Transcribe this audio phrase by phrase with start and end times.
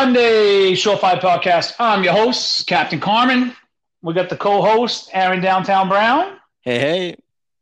[0.00, 1.74] Sunday Surefire Podcast.
[1.78, 3.54] I'm your host, Captain Carmen.
[4.00, 6.38] We got the co-host, Aaron Downtown Brown.
[6.62, 7.16] Hey, hey.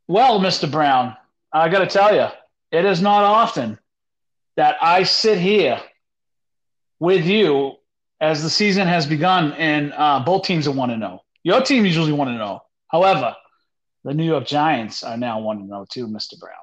[0.07, 0.71] Well, Mr.
[0.71, 1.17] Brown,
[1.53, 2.29] I got to tell you,
[2.71, 3.77] it is not often
[4.55, 5.81] that I sit here
[7.01, 7.75] with you
[8.21, 11.21] as the season has begun and uh, both teams are 1 to 0.
[11.43, 12.63] Your team usually 1 to 0.
[12.87, 13.35] However,
[14.05, 16.39] the New York Giants are now 1 to 0 too, Mr.
[16.39, 16.55] Brown.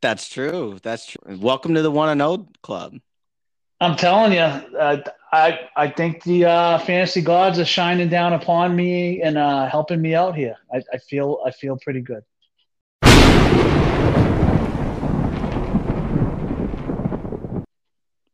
[0.00, 0.78] That's true.
[0.82, 1.36] That's true.
[1.36, 2.94] Welcome to the 1 to 0 club.
[3.80, 8.74] I'm telling you, uh, I I think the uh, fantasy gods are shining down upon
[8.74, 10.56] me and uh, helping me out here.
[10.72, 12.22] I, I feel I feel pretty good.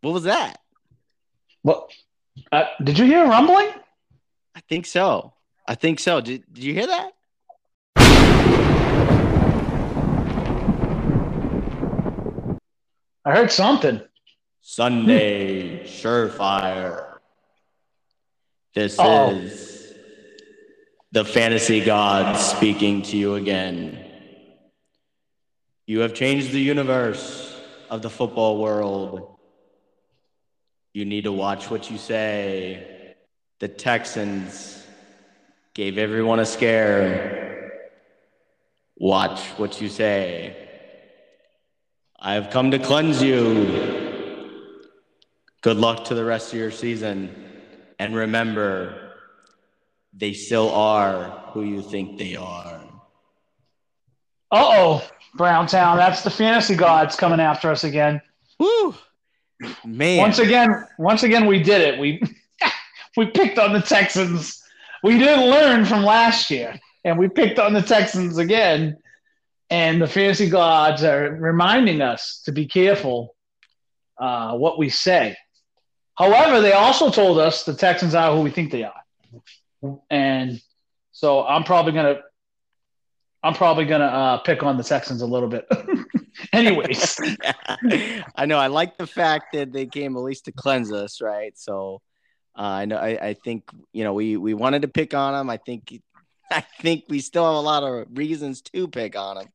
[0.03, 0.59] What was that?
[1.63, 1.91] What?
[2.53, 3.71] Uh, did you hear rumbling?
[4.55, 5.33] I think so.
[5.67, 6.21] I think so.
[6.21, 7.13] Did, did you hear that?
[13.25, 14.03] I heard something.
[14.67, 15.85] Sunday hmm.
[15.85, 17.19] Surefire.
[18.75, 19.33] This Uh-oh.
[19.33, 19.93] is
[21.13, 24.03] the fantasy god speaking to you again.
[25.87, 27.55] You have changed the universe
[27.91, 29.37] of the football world.
[30.95, 33.17] You need to watch what you say.
[33.61, 34.83] The Texans
[35.75, 37.71] gave everyone a scare.
[38.97, 40.57] Watch what you say.
[42.19, 44.04] I have come to cleanse you.
[45.65, 47.35] Good luck to the rest of your season.
[47.99, 49.13] And remember,
[50.13, 52.83] they still are who you think they are.
[54.51, 55.97] Uh oh, Browntown.
[55.97, 58.21] That's the fantasy gods coming after us again.
[58.59, 58.95] Woo!
[59.87, 60.19] Man.
[60.19, 61.99] Once again, once again, we did it.
[61.99, 62.23] We
[63.17, 64.63] we picked on the Texans.
[65.03, 68.99] We didn't learn from last year, and we picked on the Texans again.
[69.71, 73.35] And the fantasy gods are reminding us to be careful
[74.21, 75.39] uh, what we say.
[76.17, 80.61] However, they also told us the Texans are who we think they are, and
[81.13, 82.21] so I'm probably gonna
[83.45, 85.67] I'm probably gonna uh, pick on the Texans a little bit.
[86.53, 87.21] Anyways,
[88.37, 88.59] I know.
[88.59, 91.53] I like the fact that they came at least to cleanse us, right?
[91.59, 92.01] So
[92.57, 92.97] uh, I know.
[92.97, 95.51] I, I think you know we we wanted to pick on them.
[95.51, 96.01] I think
[96.51, 99.49] I think we still have a lot of reasons to pick on them.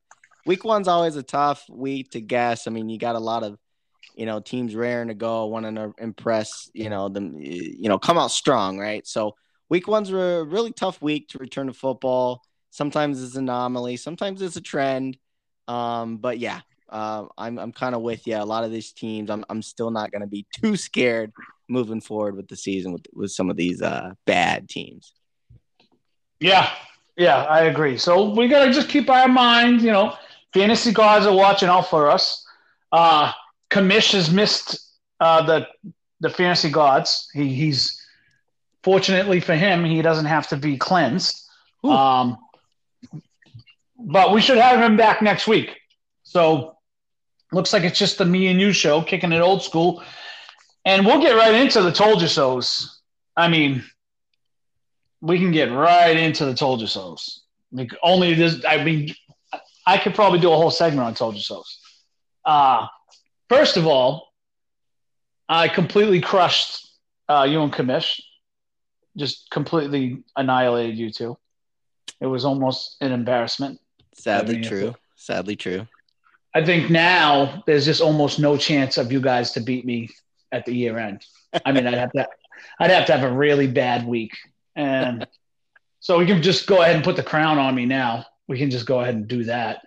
[0.46, 2.66] Week one's always a tough week to guess.
[2.66, 3.58] I mean, you got a lot of
[4.14, 6.70] you know teams raring to go, wanting to impress.
[6.74, 7.34] You know them.
[7.38, 9.06] You know, come out strong, right?
[9.06, 9.34] So
[9.68, 12.42] week one's were a really tough week to return to football.
[12.70, 13.96] Sometimes it's an anomaly.
[13.96, 15.16] Sometimes it's a trend.
[15.68, 18.36] Um, but yeah, uh, I'm I'm kind of with you.
[18.36, 21.32] A lot of these teams, I'm I'm still not going to be too scared
[21.68, 25.12] moving forward with the season with with some of these uh, bad teams.
[26.40, 26.70] Yeah,
[27.16, 27.98] yeah, I agree.
[27.98, 30.16] So we got to just keep our mind, you know,
[30.52, 32.44] fantasy gods are watching out for us.
[32.90, 33.30] Uh,
[33.70, 34.78] Kamish has missed
[35.20, 35.66] uh, the
[36.20, 37.28] the fantasy gods.
[37.32, 38.00] He, he's
[38.82, 41.42] fortunately for him, he doesn't have to be cleansed.
[41.84, 41.90] Ooh.
[41.90, 42.38] Um,
[43.98, 45.76] but we should have him back next week.
[46.22, 46.76] So
[47.52, 50.02] looks like it's just the me and you show, kicking it old school,
[50.84, 53.00] and we'll get right into the told you so's.
[53.36, 53.84] I mean,
[55.20, 57.42] we can get right into the told you so's.
[57.72, 59.14] Like only this, I mean,
[59.86, 61.78] I could probably do a whole segment on told you so's.
[62.44, 62.86] Uh,
[63.50, 64.32] first of all,
[65.48, 66.88] I completely crushed
[67.28, 68.20] uh, you and Kamish,
[69.16, 71.36] just completely annihilated you two.
[72.20, 73.80] It was almost an embarrassment.
[74.14, 74.94] Sadly I mean, true.
[75.16, 75.86] Sadly true.
[76.54, 80.08] I think now there's just almost no chance of you guys to beat me
[80.50, 81.24] at the year end.
[81.64, 82.28] I mean, I'd have to,
[82.78, 84.36] I'd have to have a really bad week,
[84.76, 85.26] and
[86.00, 88.26] so we can just go ahead and put the crown on me now.
[88.48, 89.82] We can just go ahead and do that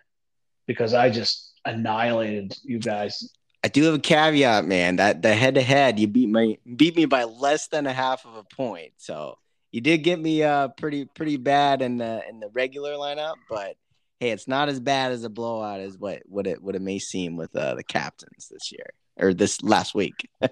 [0.68, 3.30] because I just annihilated you guys.
[3.64, 4.98] I do have a caveat, man.
[4.98, 8.26] That the head to head, you beat me beat me by less than a half
[8.26, 8.94] of a point.
[8.98, 9.38] So
[9.72, 13.76] you did get me uh pretty pretty bad in the in the regular lineup, but
[14.20, 17.00] hey, it's not as bad as a blowout as what what it what it may
[17.00, 20.30] seem with uh, the captains this year or this last week.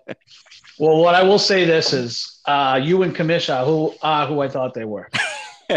[0.79, 4.47] Well, what I will say this is, uh, you and Kamisha, who are who I
[4.47, 5.09] thought they were.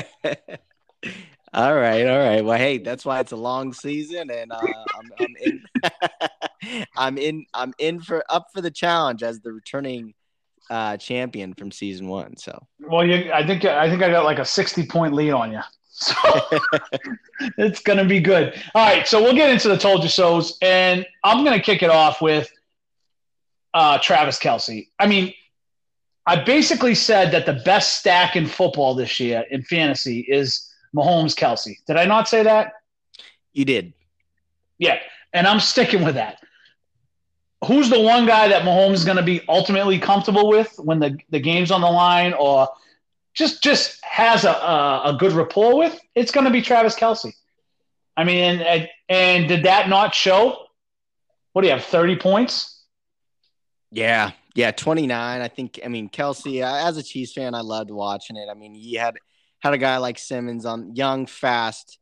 [1.52, 2.42] all right, all right.
[2.42, 4.56] Well, hey, that's why it's a long season, and uh,
[4.96, 5.62] I'm, I'm in.
[6.96, 7.46] I'm in.
[7.54, 10.14] I'm in for up for the challenge as the returning
[10.70, 12.36] uh, champion from season one.
[12.36, 15.52] So Well, you, I think I think I got like a sixty point lead on
[15.52, 15.60] you.
[15.96, 16.14] So
[17.58, 18.60] it's gonna be good.
[18.74, 21.90] All right, so we'll get into the told you so's, and I'm gonna kick it
[21.90, 22.50] off with
[23.74, 24.88] uh, Travis Kelce.
[24.98, 25.32] I mean,
[26.26, 31.34] I basically said that the best stack in football this year in fantasy is Mahomes
[31.34, 31.76] Kelce.
[31.86, 32.72] Did I not say that?
[33.54, 33.94] you did.
[34.78, 34.98] Yeah,
[35.32, 36.43] and I'm sticking with that.
[37.66, 41.18] Who's the one guy that Mahomes is going to be ultimately comfortable with when the,
[41.30, 42.68] the game's on the line or
[43.34, 47.32] just just has a, a, a good rapport with, it's going to be Travis Kelce.
[48.16, 50.66] I mean, and, and did that not show?
[51.52, 52.84] What do you have, 30 points?
[53.90, 55.40] Yeah, yeah, 29.
[55.40, 58.48] I think, I mean, Kelce, uh, as a Chiefs fan, I loved watching it.
[58.48, 59.16] I mean, he had
[59.60, 61.98] had a guy like Simmons on young, fast,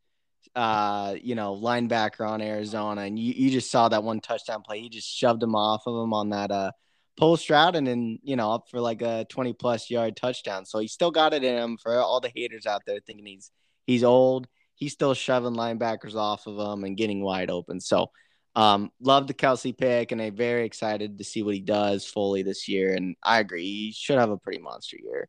[0.54, 4.80] uh, you know, linebacker on Arizona, and you, you just saw that one touchdown play.
[4.80, 6.72] He just shoved him off of him on that uh
[7.18, 10.64] post route and then you know up for like a 20 plus yard touchdown.
[10.64, 13.50] So he still got it in him for all the haters out there thinking he's
[13.86, 14.46] he's old.
[14.74, 17.80] He's still shoving linebackers off of him and getting wide open.
[17.80, 18.10] So
[18.54, 22.42] um, love the Kelce pick, and I'm very excited to see what he does fully
[22.42, 22.92] this year.
[22.94, 25.28] And I agree, he should have a pretty monster year.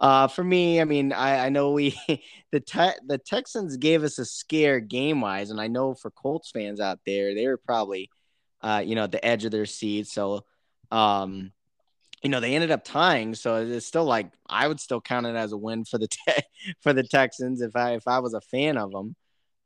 [0.00, 1.94] Uh, for me, I mean, I, I know we
[2.52, 6.50] the te- the Texans gave us a scare game wise, and I know for Colts
[6.50, 8.08] fans out there, they were probably,
[8.62, 10.06] uh, you know, at the edge of their seat.
[10.06, 10.46] So,
[10.90, 11.52] um,
[12.22, 15.36] you know, they ended up tying, so it's still like I would still count it
[15.36, 16.42] as a win for the te-
[16.80, 19.14] for the Texans if I if I was a fan of them.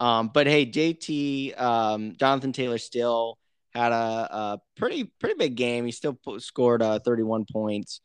[0.01, 3.39] Um, but hey, JT, um, Jonathan Taylor still
[3.73, 5.85] had a, a, pretty pretty big game.
[5.87, 8.01] He still scored uh, 31 points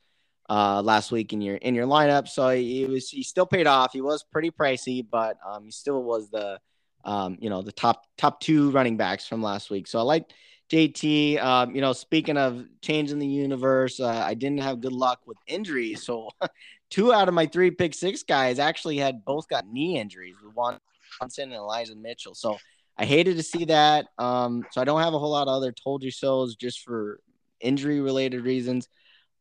[0.49, 2.27] uh, last week in your in your lineup.
[2.27, 3.93] So he was he still paid off.
[3.93, 6.59] He was pretty pricey, but um, he still was the
[7.05, 9.87] um, you know the top top two running backs from last week.
[9.87, 10.31] So I like
[10.71, 11.41] JT.
[11.41, 15.37] Um, you know, speaking of changing the universe, uh, I didn't have good luck with
[15.47, 16.03] injuries.
[16.03, 16.29] So
[16.89, 20.35] two out of my three pick six guys actually had both got knee injuries.
[20.43, 20.79] With one
[21.19, 22.33] Johnson and Elijah Mitchell.
[22.33, 22.57] So
[22.97, 24.07] I hated to see that.
[24.17, 27.19] Um, so I don't have a whole lot of other told you so's just for
[27.61, 28.87] injury related reasons.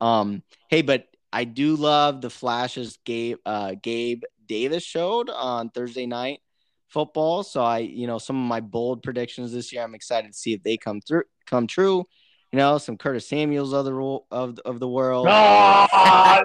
[0.00, 6.06] Um, hey, but I do love the flashes Gabe uh, Gabe Davis showed on Thursday
[6.06, 6.40] night
[6.88, 7.42] football.
[7.42, 10.54] So I, you know, some of my bold predictions this year, I'm excited to see
[10.54, 12.04] if they come through come true
[12.52, 15.26] you know, some Curtis Samuels of the role of of the world.
[15.28, 15.86] Oh,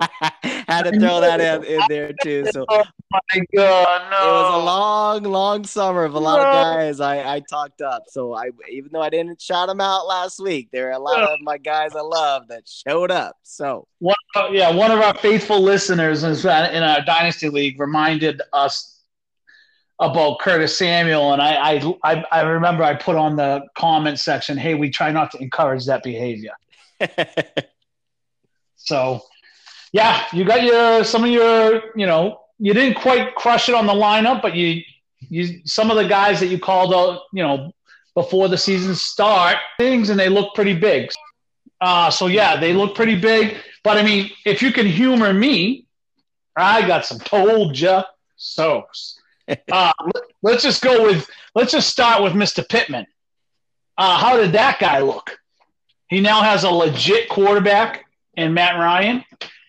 [0.67, 2.45] Had to throw that in, in there too.
[2.51, 4.17] So, oh my god, no!
[4.17, 6.47] It was a long, long summer of a lot no.
[6.47, 8.03] of guys I I talked up.
[8.09, 11.21] So I, even though I didn't shout them out last week, there are a lot
[11.21, 13.37] of my guys I love that showed up.
[13.43, 19.02] So one, uh, yeah, one of our faithful listeners in our dynasty league reminded us
[20.11, 24.75] about Curtis Samuel, and I, I I remember I put on the comment section, "Hey,
[24.75, 26.51] we try not to encourage that behavior."
[28.75, 29.21] so,
[29.91, 33.85] yeah, you got your some of your you know you didn't quite crush it on
[33.87, 34.81] the lineup, but you
[35.19, 37.71] you some of the guys that you called out, you know,
[38.13, 41.09] before the season start things, and they look pretty big.
[41.81, 43.57] Uh, so yeah, they look pretty big.
[43.83, 45.85] But I mean, if you can humor me,
[46.55, 48.03] I got some told ya
[48.35, 48.85] so
[49.71, 49.91] uh,
[50.41, 52.67] let's just go with let's just start with Mr.
[52.67, 53.05] Pittman.
[53.97, 55.37] Uh, how did that guy look?
[56.07, 58.05] He now has a legit quarterback
[58.35, 59.23] in Matt Ryan.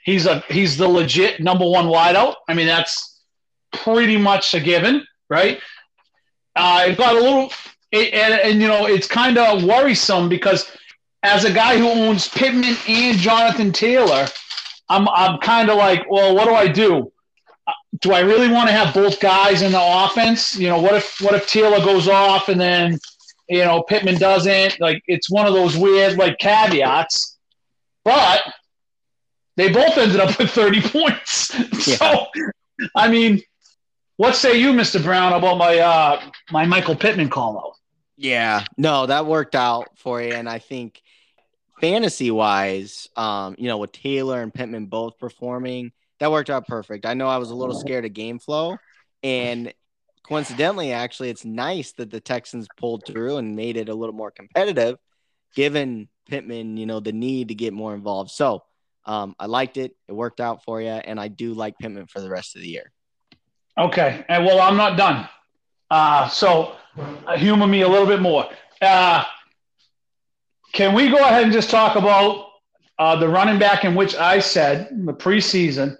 [0.04, 2.34] He's a he's the legit number one wideout.
[2.48, 3.20] I mean, that's
[3.72, 5.60] pretty much a given, right?
[6.56, 7.50] Uh, it got a little,
[7.90, 10.70] it, and, and you know, it's kind of worrisome because
[11.22, 14.26] as a guy who owns Pittman and Jonathan Taylor,
[14.88, 17.10] I'm I'm kind of like, well, what do I do?
[18.04, 20.54] Do I really want to have both guys in the offense?
[20.56, 22.98] You know, what if what if Taylor goes off and then
[23.48, 24.78] you know Pittman doesn't?
[24.78, 27.38] Like it's one of those weird like caveats.
[28.04, 28.42] But
[29.56, 31.58] they both ended up with 30 points.
[31.88, 31.96] Yeah.
[31.96, 32.26] So
[32.94, 33.40] I mean,
[34.18, 35.02] what say you, Mr.
[35.02, 36.20] Brown, about my uh
[36.50, 37.72] my Michael Pittman call out?
[38.18, 40.34] Yeah, no, that worked out for you.
[40.34, 41.00] And I think
[41.80, 47.06] fantasy wise, um, you know, with Taylor and Pittman both performing– that worked out perfect.
[47.06, 48.76] I know I was a little scared of game flow,
[49.22, 49.72] and
[50.26, 54.30] coincidentally, actually, it's nice that the Texans pulled through and made it a little more
[54.30, 54.96] competitive,
[55.54, 58.30] given Pittman, you know, the need to get more involved.
[58.30, 58.62] So
[59.04, 59.92] um, I liked it.
[60.08, 62.68] It worked out for you, and I do like Pittman for the rest of the
[62.68, 62.90] year.
[63.76, 65.28] Okay, and well, I'm not done.
[65.90, 66.76] Uh, so
[67.26, 68.48] uh, humor me a little bit more.
[68.80, 69.24] Uh,
[70.72, 72.46] can we go ahead and just talk about
[72.98, 75.96] uh, the running back in which I said in the preseason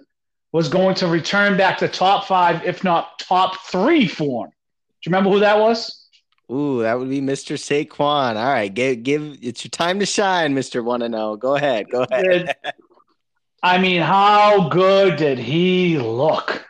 [0.55, 4.49] was going to return back to top five, if not top three form.
[4.49, 6.07] Do you remember who that was?
[6.49, 7.57] Ooh, that would be Mr.
[7.57, 8.37] Saquon.
[8.37, 10.81] All right, give give it's your time to shine, Mr.
[10.81, 11.35] One and Zero.
[11.35, 12.55] Go ahead, go ahead.
[13.63, 16.65] I mean, how good did he look?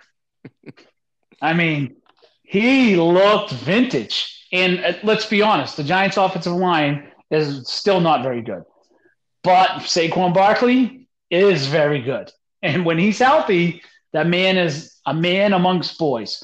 [1.39, 1.97] I mean,
[2.41, 4.47] he looked vintage.
[4.51, 8.63] And uh, let's be honest, the Giants' offensive line is still not very good,
[9.43, 12.31] but Saquon Barkley is very good.
[12.61, 13.81] And when he's healthy,
[14.13, 16.43] that man is a man amongst boys.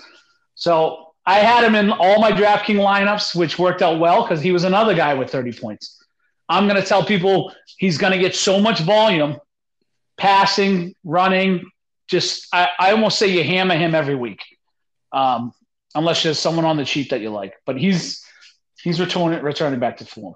[0.55, 4.51] So I had him in all my DraftKings lineups, which worked out well because he
[4.51, 6.03] was another guy with 30 points.
[6.49, 9.37] I'm going to tell people he's going to get so much volume,
[10.17, 11.69] passing, running.
[12.09, 14.41] Just I, I almost say you hammer him every week,
[15.13, 15.53] um,
[15.95, 17.53] unless there's someone on the cheap that you like.
[17.65, 18.25] But he's
[18.83, 20.35] he's returning returning back to form.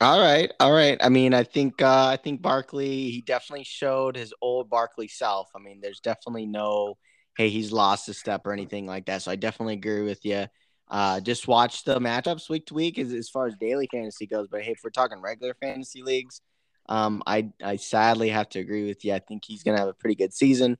[0.00, 0.98] All right, all right.
[1.00, 5.50] I mean, I think uh, I think Barkley he definitely showed his old Barkley self.
[5.54, 6.96] I mean, there's definitely no
[7.36, 9.22] hey he's lost a step or anything like that.
[9.22, 10.46] So I definitely agree with you.
[10.88, 14.48] Uh, just watch the matchups week to week as, as far as daily fantasy goes.
[14.50, 16.40] But hey, if we're talking regular fantasy leagues,
[16.88, 19.14] um, I I sadly have to agree with you.
[19.14, 20.76] I think he's gonna have a pretty good season.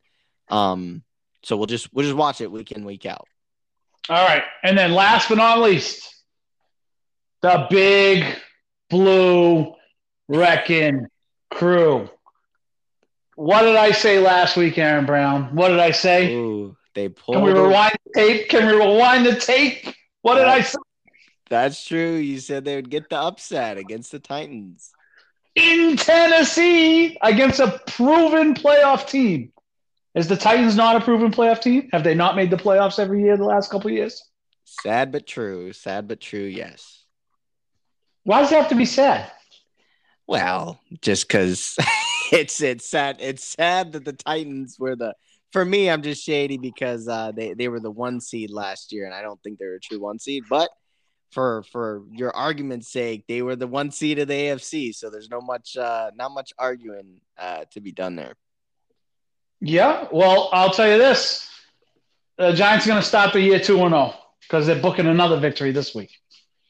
[0.48, 1.04] Um,
[1.44, 3.28] so we'll just we'll just watch it week in week out.
[4.08, 6.12] All right, and then last but not least,
[7.42, 8.24] the big
[8.94, 9.74] blue
[10.28, 11.06] wrecking
[11.50, 12.08] crew.
[13.34, 15.56] What did I say last week, Aaron Brown?
[15.56, 16.32] What did I say?
[16.32, 17.38] Ooh, they pulled.
[17.38, 18.48] Can we rewind the tape?
[18.48, 19.92] Can we rewind the tape?
[20.22, 20.78] What did I say?
[21.50, 22.14] That's true.
[22.14, 24.92] You said they would get the upset against the Titans
[25.56, 29.52] in Tennessee against a proven playoff team.
[30.14, 31.88] Is the Titans not a proven playoff team?
[31.90, 34.24] Have they not made the playoffs every year the last couple years?
[34.62, 35.72] Sad but true.
[35.72, 36.44] Sad but true.
[36.44, 37.03] Yes.
[38.24, 39.30] Why does it have to be sad?
[40.26, 41.76] Well, just because
[42.32, 43.18] it's it's sad.
[43.20, 45.14] It's sad that the Titans were the.
[45.52, 49.04] For me, I'm just shady because uh, they they were the one seed last year,
[49.04, 50.44] and I don't think they're a true one seed.
[50.48, 50.70] But
[51.30, 55.30] for for your argument's sake, they were the one seed of the AFC, so there's
[55.30, 58.34] no much uh, not much arguing uh, to be done there.
[59.60, 61.48] Yeah, well, I'll tell you this:
[62.38, 65.06] the Giants are going to start the year two and zero oh because they're booking
[65.06, 66.10] another victory this week.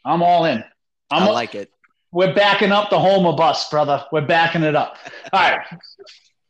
[0.04, 0.64] I'm all in.
[1.10, 1.70] I'm I like it.
[2.12, 4.04] We're backing up the Homer bus, brother.
[4.12, 4.96] We're backing it up.
[5.32, 5.66] All right.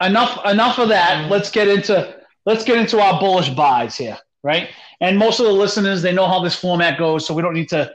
[0.03, 1.31] enough enough of that.
[1.31, 4.69] Let's get into let's get into our bullish buys here, right?
[5.01, 7.69] And most of the listeners, they know how this format goes, so we don't need
[7.71, 7.93] to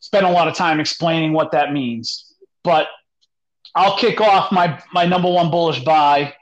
[0.00, 2.32] spend a lot of time explaining what that means.
[2.62, 2.86] But
[3.74, 6.34] I'll kick off my my number one bullish buy,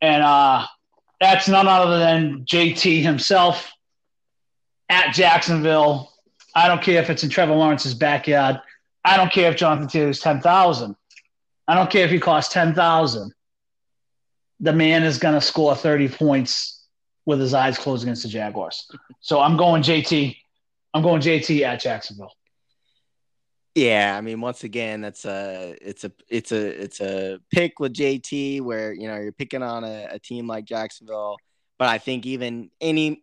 [0.00, 0.66] and uh,
[1.20, 3.72] that's none other than JT himself
[4.88, 6.12] at Jacksonville
[6.56, 8.60] I don't care if it's in Trevor Lawrence's backyard.
[9.04, 10.96] I don't care if Jonathan Taylor's ten thousand.
[11.68, 13.32] I don't care if he costs ten thousand.
[14.60, 16.82] The man is going to score thirty points
[17.26, 18.88] with his eyes closed against the Jaguars.
[19.20, 20.34] So I'm going JT.
[20.94, 22.32] I'm going JT at Jacksonville.
[23.74, 27.92] Yeah, I mean, once again, that's a it's a it's a it's a pick with
[27.92, 31.36] JT where you know you're picking on a, a team like Jacksonville,
[31.78, 33.22] but I think even any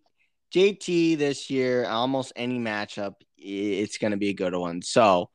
[0.53, 4.81] JT this year, almost any matchup, it's going to be a good one.
[4.81, 5.29] So,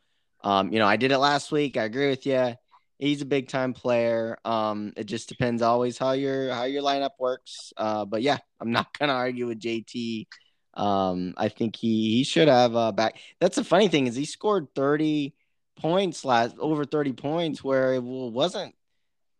[0.44, 1.76] um, you know, I did it last week.
[1.76, 2.54] I agree with you.
[2.98, 4.38] He's a big time player.
[4.44, 7.72] Um, it just depends always how your how your lineup works.
[7.76, 10.26] Uh, but yeah, I'm not gonna argue with JT.
[10.74, 13.18] Um, I think he he should have uh, back.
[13.40, 15.34] That's the funny thing is he scored 30
[15.76, 18.74] points last over 30 points where it wasn't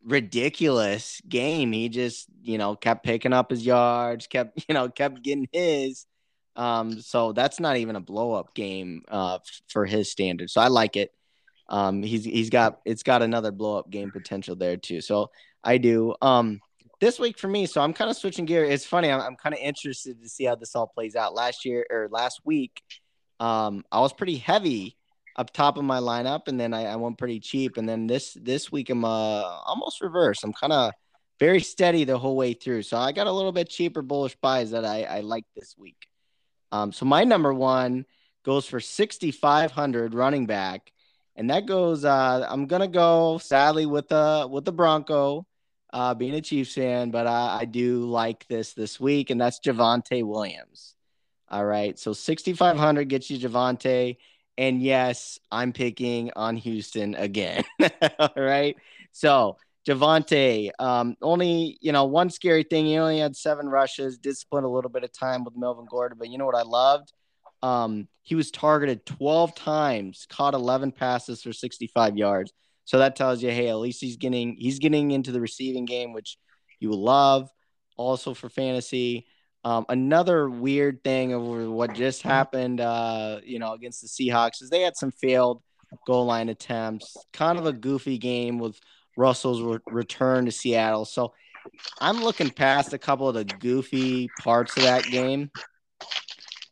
[0.05, 1.73] ridiculous game.
[1.73, 6.07] He just, you know, kept picking up his yards, kept, you know, kept getting his.
[6.57, 9.39] Um, so that's not even a blow up game uh,
[9.69, 10.53] for his standards.
[10.53, 11.13] So I like it.
[11.69, 15.01] Um, he's he's got it's got another blow up game potential there too.
[15.01, 15.31] So
[15.63, 16.15] I do.
[16.23, 16.61] Um,
[17.01, 18.65] this week for me, so I'm kind of switching gear.
[18.65, 19.11] It's funny.
[19.11, 21.35] I'm, I'm kind of interested to see how this all plays out.
[21.35, 22.83] Last year or last week,
[23.39, 24.98] um, I was pretty heavy
[25.39, 27.77] up top of my lineup, and then I, I went pretty cheap.
[27.77, 30.43] And then this this week I'm uh, almost reverse.
[30.43, 30.93] I'm kind of
[31.39, 32.83] very steady the whole way through.
[32.83, 36.09] So I got a little bit cheaper bullish buys that I, I like this week.
[36.73, 38.05] Um, so my number one
[38.45, 40.93] goes for 6,500 running back,
[41.37, 42.05] and that goes.
[42.05, 45.47] Uh, I'm gonna go sadly with the with the Bronco,
[45.93, 49.61] uh, being a Chiefs fan, but I, I do like this this week, and that's
[49.61, 50.97] Javonte Williams.
[51.49, 54.17] All right, so 6,500 gets you Javonte.
[54.59, 57.63] And yes, I'm picking on Houston again.
[58.19, 58.77] All right.
[59.13, 59.57] So
[59.89, 62.87] Javonte, um, only, you know, one scary thing.
[62.87, 66.19] He only had seven rushes, did a little bit of time with Melvin Gordon.
[66.19, 67.13] But you know what I loved?
[67.63, 72.53] Um, he was targeted 12 times, caught 11 passes for 65 yards.
[72.85, 76.13] So that tells you, hey, at least he's getting he's getting into the receiving game,
[76.13, 76.37] which
[76.81, 77.49] you will love.
[77.97, 79.27] Also for fantasy,
[79.69, 84.71] um, another weird thing of what just happened, uh, you know, against the Seahawks is
[84.71, 85.63] they had some failed
[86.07, 87.15] goal line attempts.
[87.35, 88.81] Kind of a goofy game with
[89.19, 91.05] Russell's re- return to Seattle.
[91.05, 91.35] So
[92.01, 95.51] I'm looking past a couple of the goofy parts of that game.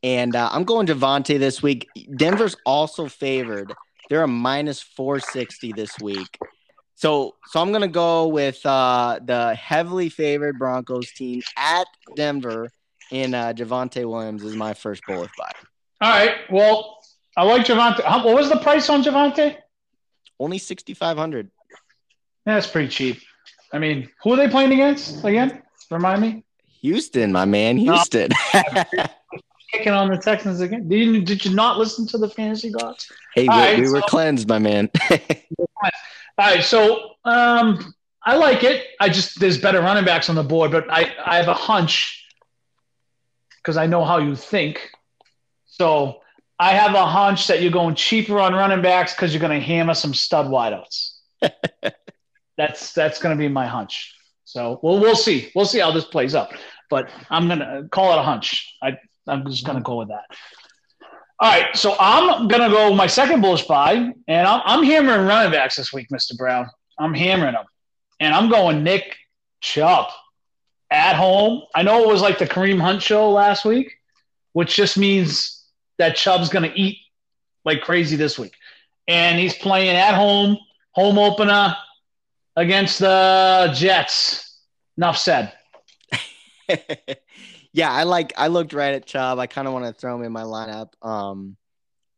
[0.03, 1.91] And uh, I'm going Javonte this week.
[2.17, 3.75] Denver's also favored.
[4.09, 6.39] They're a minus 460 this week.
[6.95, 11.87] So, so I'm gonna go with uh, the heavily favored Broncos team at
[12.17, 12.71] Denver,
[13.11, 15.53] and uh, Javonte Williams is my first bullet buy.
[16.01, 16.37] All right.
[16.51, 16.99] Well,
[17.37, 18.05] I like Javonte.
[18.25, 19.57] What was the price on Javonte?
[20.39, 21.51] only 6,500.
[22.45, 23.21] That's pretty cheap.
[23.73, 25.63] I mean, who are they playing against again?
[25.91, 26.45] Remind me.
[26.83, 28.31] Houston, my man, Houston.
[29.73, 30.89] Kicking on the Texans again.
[30.89, 33.11] Did you, did you not listen to the fantasy gods?
[33.35, 34.89] Hey, we, right, we were so, cleansed, my man.
[35.11, 35.19] All
[36.39, 38.87] right, so um, I like it.
[39.01, 42.26] I just there's better running backs on the board, but I I have a hunch
[43.67, 44.93] because I know how you think.
[45.67, 46.21] So
[46.57, 49.67] I have a hunch that you're going cheaper on running backs because you're going to
[49.67, 51.17] hammer some stud wideouts.
[52.57, 54.15] that's that's going to be my hunch.
[54.45, 55.51] So we'll we'll see.
[55.57, 56.55] We'll see how this plays out.
[56.89, 58.77] But I'm gonna call it a hunch.
[58.81, 58.97] I
[59.27, 60.25] I'm just gonna go with that.
[61.41, 63.95] All right, so I'm gonna go my second bullish buy,
[64.29, 66.37] and I'm, I'm hammering running backs this week, Mr.
[66.37, 66.71] Brown.
[66.97, 67.65] I'm hammering them,
[68.21, 69.17] and I'm going Nick
[69.61, 70.07] Chubb
[70.91, 71.63] at home.
[71.75, 73.93] I know it was like the Kareem Hunt show last week,
[74.53, 75.65] which just means
[75.99, 76.99] that Chubb's gonna eat
[77.65, 78.55] like crazy this week,
[79.09, 80.59] and he's playing at home,
[80.93, 81.77] home opener
[82.57, 84.43] against the Jets.
[84.97, 85.53] Enough said.
[87.73, 88.33] yeah, I like.
[88.37, 89.39] I looked right at Chubb.
[89.39, 90.93] I kind of want to throw him in my lineup.
[91.03, 91.57] Um,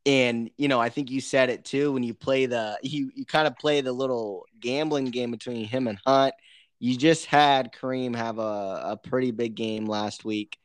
[0.06, 3.25] and you know, I think you said it too when you play the you you
[3.26, 6.34] kind of play the little gambling game between him and Hunt.
[6.78, 10.56] You just had Kareem have a, a pretty big game last week.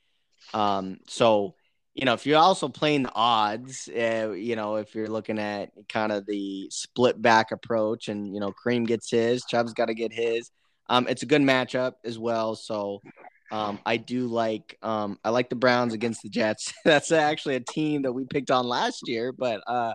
[0.54, 1.56] Um, so
[1.94, 5.72] you know, if you're also playing the odds, uh, you know, if you're looking at
[5.88, 9.94] kind of the split back approach and, you know, Kareem gets his, Chubb's got to
[9.94, 10.50] get his.
[10.90, 12.56] Um, it's a good matchup as well.
[12.56, 13.02] So
[13.52, 16.74] um, I do like, um, I like the Browns against the Jets.
[16.86, 19.94] That's actually a team that we picked on last year, but uh,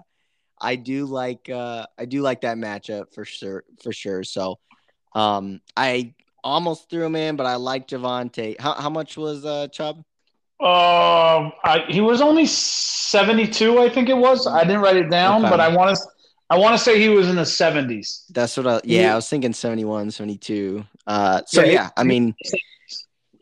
[0.60, 4.22] I do like, uh, I do like that matchup for sure, for sure.
[4.22, 4.60] So
[5.14, 8.60] um, I almost threw him in, but I like Javonte.
[8.60, 9.98] How, how much was uh, Chubb?
[10.60, 14.46] Um, I, he was only seventy-two, I think it was.
[14.46, 15.50] I didn't write it down, okay.
[15.50, 16.02] but I want to.
[16.50, 18.24] I want to say he was in the seventies.
[18.30, 18.80] That's what I.
[18.82, 20.84] Yeah, I was thinking 71, 72.
[21.06, 22.34] Uh, so yeah, yeah I mean,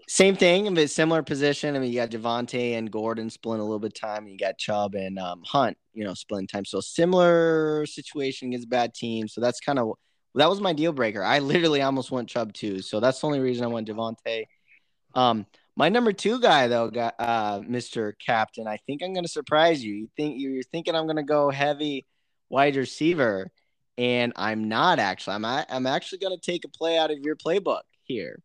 [0.09, 1.74] same thing, but similar position.
[1.74, 4.38] I mean, you got Javonte and Gordon splitting a little bit of time, and you
[4.38, 6.64] got Chubb and um, Hunt, you know, splitting time.
[6.64, 9.35] So similar situation against bad teams.
[9.35, 9.94] So that's kind of
[10.37, 11.22] that was my deal breaker.
[11.22, 12.83] I literally almost went Chubb too.
[12.83, 14.46] So that's the only reason I went Javonte.
[15.14, 15.46] Um,
[15.77, 18.12] my number two guy, though, got uh, Mr.
[18.25, 18.66] Captain.
[18.66, 19.94] I think I'm to surprise you.
[19.94, 22.07] You think you're thinking I'm to go heavy
[22.49, 23.51] wide receiver,
[23.99, 25.35] and I'm not actually.
[25.35, 28.40] I'm I'm actually to take a play out of your playbook here.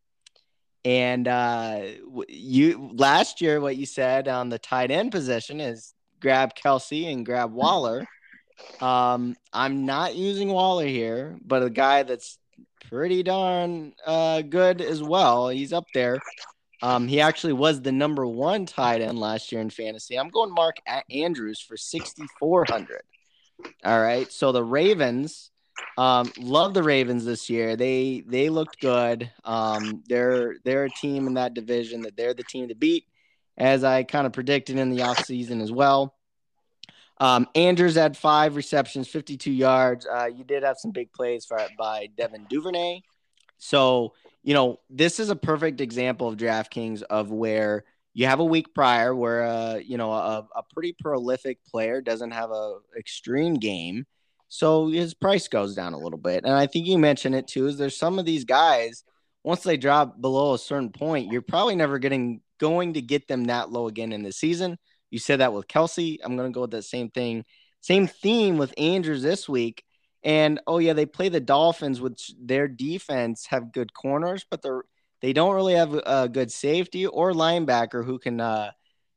[0.83, 1.83] And uh,
[2.27, 7.25] you last year, what you said on the tight end position is grab Kelce and
[7.25, 8.05] grab Waller.
[8.81, 12.37] Um, I'm not using Waller here, but a guy that's
[12.89, 15.49] pretty darn uh, good as well.
[15.49, 16.19] He's up there.
[16.81, 20.17] Um, he actually was the number one tight end last year in fantasy.
[20.17, 20.77] I'm going Mark
[21.09, 23.01] Andrews for 6,400.
[23.85, 24.31] All right.
[24.31, 25.51] So the Ravens,
[25.97, 27.75] um, love the Ravens this year.
[27.75, 29.29] They they looked good.
[29.43, 33.05] Um, they're they're a team in that division that they're the team to beat,
[33.57, 36.15] as I kind of predicted in the offseason as well.
[37.21, 40.05] Um, Andrews had five receptions, 52 yards.
[40.05, 43.01] Uh, you did have some big plays for, by Devin Duvernay.
[43.59, 48.45] So you know, this is a perfect example of DraftKings of where you have a
[48.45, 53.55] week prior where uh, you know a, a pretty prolific player doesn't have a extreme
[53.55, 54.05] game,
[54.49, 56.43] so his price goes down a little bit.
[56.43, 57.67] And I think you mentioned it too.
[57.67, 59.03] Is there's some of these guys
[59.43, 63.45] once they drop below a certain point, you're probably never getting going to get them
[63.45, 64.77] that low again in the season.
[65.11, 66.17] You said that with Kelce.
[66.23, 67.45] I'm going to go with that same thing,
[67.81, 69.83] same theme with Andrews this week.
[70.23, 74.83] And oh yeah, they play the Dolphins, which their defense have good corners, but they're
[75.21, 78.71] they don't really have a good safety or linebacker who can uh,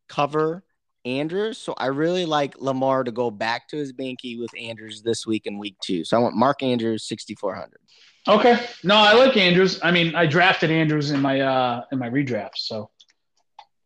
[0.08, 0.64] cover
[1.04, 1.58] Andrews.
[1.58, 5.46] So I really like Lamar to go back to his binky with Andrews this week
[5.46, 6.04] in week two.
[6.04, 7.80] So I want Mark Andrews sixty four hundred.
[8.26, 9.80] Okay, no, I like Andrews.
[9.82, 12.90] I mean, I drafted Andrews in my uh in my redraft, so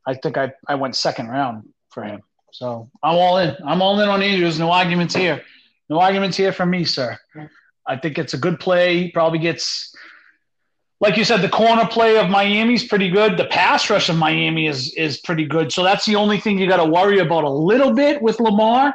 [0.07, 2.23] I think I I went second round for him.
[2.53, 3.57] So I'm all in.
[3.65, 4.59] I'm all in on Andrews.
[4.59, 5.43] No arguments here.
[5.89, 7.19] No arguments here from me, sir.
[7.87, 9.05] I think it's a good play.
[9.05, 9.95] He probably gets,
[11.01, 13.37] like you said, the corner play of Miami is pretty good.
[13.37, 15.73] The pass rush of Miami is is pretty good.
[15.73, 18.95] So that's the only thing you got to worry about a little bit with Lamar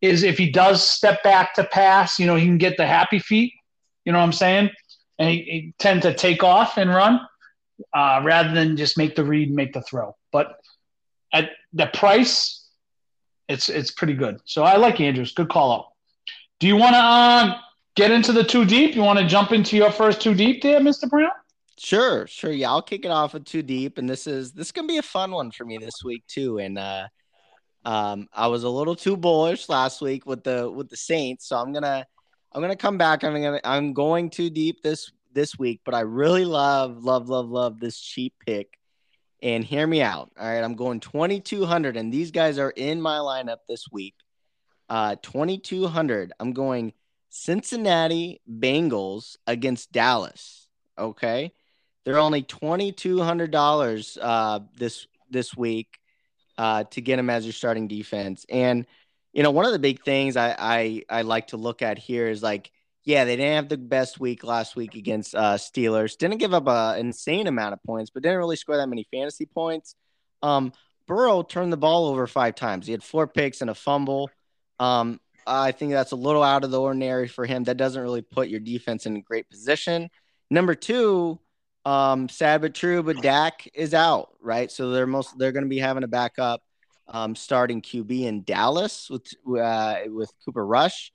[0.00, 3.18] is if he does step back to pass, you know, he can get the happy
[3.18, 3.52] feet.
[4.04, 4.70] You know what I'm saying?
[5.18, 7.20] And he, he tend to take off and run
[7.94, 10.16] uh, rather than just make the read, and make the throw.
[10.32, 10.56] But
[11.32, 12.68] at the price,
[13.48, 14.40] it's it's pretty good.
[14.44, 15.32] So I like Andrews.
[15.32, 15.86] Good call out.
[16.60, 17.58] Do you want to uh,
[17.96, 18.94] get into the two deep?
[18.94, 21.08] You want to jump into your first two deep there, Mr.
[21.08, 21.30] Brown?
[21.78, 22.52] Sure, sure.
[22.52, 24.98] Yeah, I'll kick it off with two deep, and this is this is gonna be
[24.98, 26.58] a fun one for me this week too.
[26.58, 27.08] And uh,
[27.84, 31.56] um, I was a little too bullish last week with the with the Saints, so
[31.56, 32.06] I'm gonna
[32.52, 33.24] I'm gonna come back.
[33.24, 37.48] I'm gonna I'm going too deep this this week, but I really love love love
[37.48, 38.78] love this cheap pick.
[39.42, 40.30] And hear me out.
[40.38, 44.14] All right, I'm going 2200, and these guys are in my lineup this week.
[44.88, 46.32] Uh, 2200.
[46.38, 46.92] I'm going
[47.28, 50.68] Cincinnati Bengals against Dallas.
[50.96, 51.52] Okay,
[52.04, 55.98] they're only twenty two hundred dollars uh, this this week
[56.58, 58.44] uh, to get them as your starting defense.
[58.48, 58.86] And
[59.32, 62.28] you know, one of the big things I, I I like to look at here
[62.28, 62.70] is like,
[63.04, 66.16] yeah, they didn't have the best week last week against uh, Steelers.
[66.16, 69.46] Didn't give up an insane amount of points, but didn't really score that many fantasy
[69.46, 69.94] points.
[70.42, 70.72] Um,
[71.06, 72.86] Burrow turned the ball over five times.
[72.86, 74.30] He had four picks and a fumble.
[74.78, 77.64] Um, I think that's a little out of the ordinary for him.
[77.64, 80.08] That doesn't really put your defense in a great position.
[80.50, 81.40] Number two,
[81.84, 84.70] um, sad but true, but Dak is out, right?
[84.70, 86.62] So they're most they're going to be having a backup
[87.08, 89.26] um, starting QB in Dallas with
[89.58, 91.12] uh, with Cooper Rush,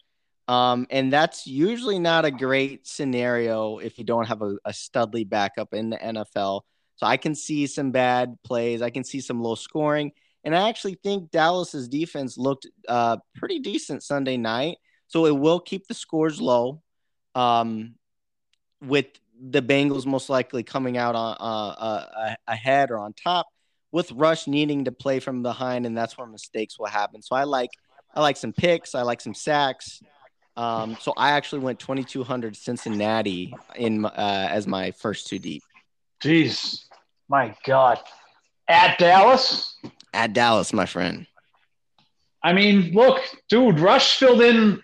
[0.47, 5.27] um, and that's usually not a great scenario if you don't have a, a studly
[5.27, 6.62] backup in the NFL.
[6.95, 10.12] So I can see some bad plays, I can see some low scoring,
[10.43, 14.77] and I actually think Dallas's defense looked uh, pretty decent Sunday night.
[15.07, 16.81] So it will keep the scores low.
[17.36, 17.95] Um,
[18.81, 19.07] with
[19.39, 23.47] the Bengals most likely coming out on uh, uh, ahead or on top,
[23.91, 27.21] with Rush needing to play from behind, and that's where mistakes will happen.
[27.21, 27.69] So I like
[28.13, 30.01] I like some picks, I like some sacks.
[30.58, 35.62] Um, so I actually went 2200 Cincinnati in uh, as my first two deep.
[36.22, 36.86] Jeez,
[37.30, 38.00] my God,
[38.67, 39.76] at Dallas.
[40.13, 41.28] At Dallas, my friend.
[42.41, 44.82] I mean, look, dude, Rush filled in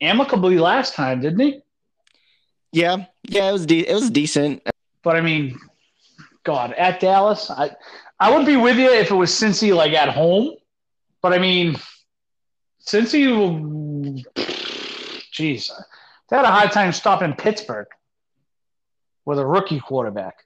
[0.00, 1.60] amicably last time, didn't he?
[2.72, 4.66] Yeah, yeah, it was de- it was decent.
[5.04, 5.56] But I mean,
[6.42, 7.70] God, at Dallas, I
[8.18, 10.56] I would be with you if it was Cincy like at home.
[11.22, 11.76] But I mean,
[12.84, 14.24] Cincy,
[15.34, 15.70] jeez,
[16.28, 17.88] they had a hard time stopping Pittsburgh
[19.24, 20.36] with a rookie quarterback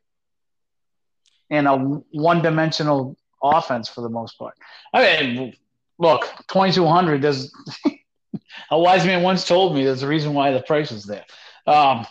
[1.51, 4.55] and a one-dimensional offense for the most part.
[4.93, 5.55] I mean,
[5.99, 7.23] look, twenty-two hundred.
[7.23, 7.53] There's
[8.71, 11.25] a wise man once told me there's a reason why the price is there.
[11.67, 12.07] Um,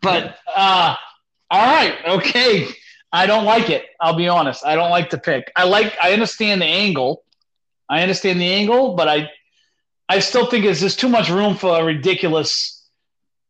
[0.00, 0.96] but uh,
[1.50, 2.68] all right, okay.
[3.12, 3.84] I don't like it.
[4.00, 4.64] I'll be honest.
[4.64, 5.52] I don't like the pick.
[5.54, 5.94] I like.
[6.02, 7.24] I understand the angle.
[7.88, 9.28] I understand the angle, but I,
[10.08, 12.86] I still think it's just too much room for ridiculous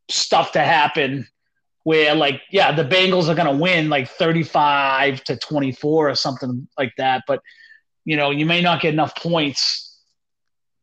[0.09, 1.27] stuff to happen.
[1.85, 6.65] Where like, yeah, the Bengals are going to win like thirty-five to twenty-four or something
[6.77, 7.41] like that, but
[8.05, 9.99] you know, you may not get enough points.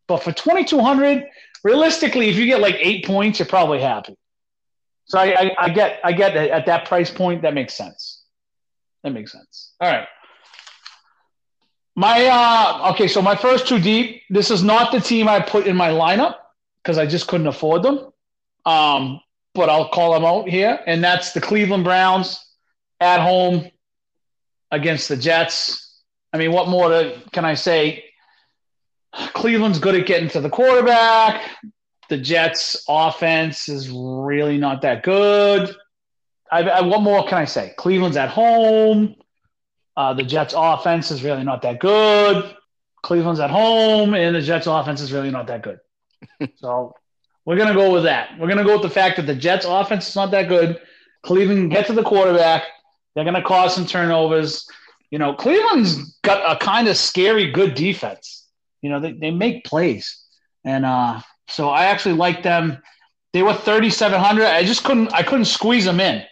[0.07, 1.25] But for twenty-two hundred,
[1.65, 4.15] realistically, if you get like eight points, you're probably happy.
[5.07, 8.23] So I, I, I get I get that at that price point that makes sense.
[9.03, 9.73] That makes sense.
[9.81, 10.07] All right.
[11.97, 14.23] My uh okay, so my first two deep.
[14.31, 16.37] This is not the team I put in my lineup
[16.83, 18.11] because I just couldn't afford them.
[18.65, 19.21] Um,
[19.55, 22.45] but I'll call them out here, and that's the Cleveland Browns
[23.01, 23.71] at home
[24.71, 26.01] against the Jets.
[26.33, 28.05] I mean, what more to, can I say?
[29.13, 31.51] Cleveland's good at getting to the quarterback
[32.11, 35.75] the Jets' offense is really not that good.
[36.53, 37.73] I, I, what more can I say?
[37.79, 39.15] Cleveland's at home.
[39.97, 42.55] Uh, the Jets' offense is really not that good.
[43.03, 45.79] Cleveland's at home, and the Jets' offense is really not that good.
[46.57, 46.95] so
[47.45, 48.39] we're going to go with that.
[48.39, 50.81] We're going to go with the fact that the Jets' offense is not that good.
[51.23, 52.65] Cleveland get to the quarterback.
[53.15, 54.67] They're going to cause some turnovers.
[55.11, 58.47] You know, Cleveland's got a kind of scary good defense.
[58.83, 60.23] You know, they, they make plays.
[60.65, 62.79] And uh, so I actually like them.
[63.33, 64.45] They were 3,700.
[64.45, 66.25] I just couldn't I couldn't squeeze them in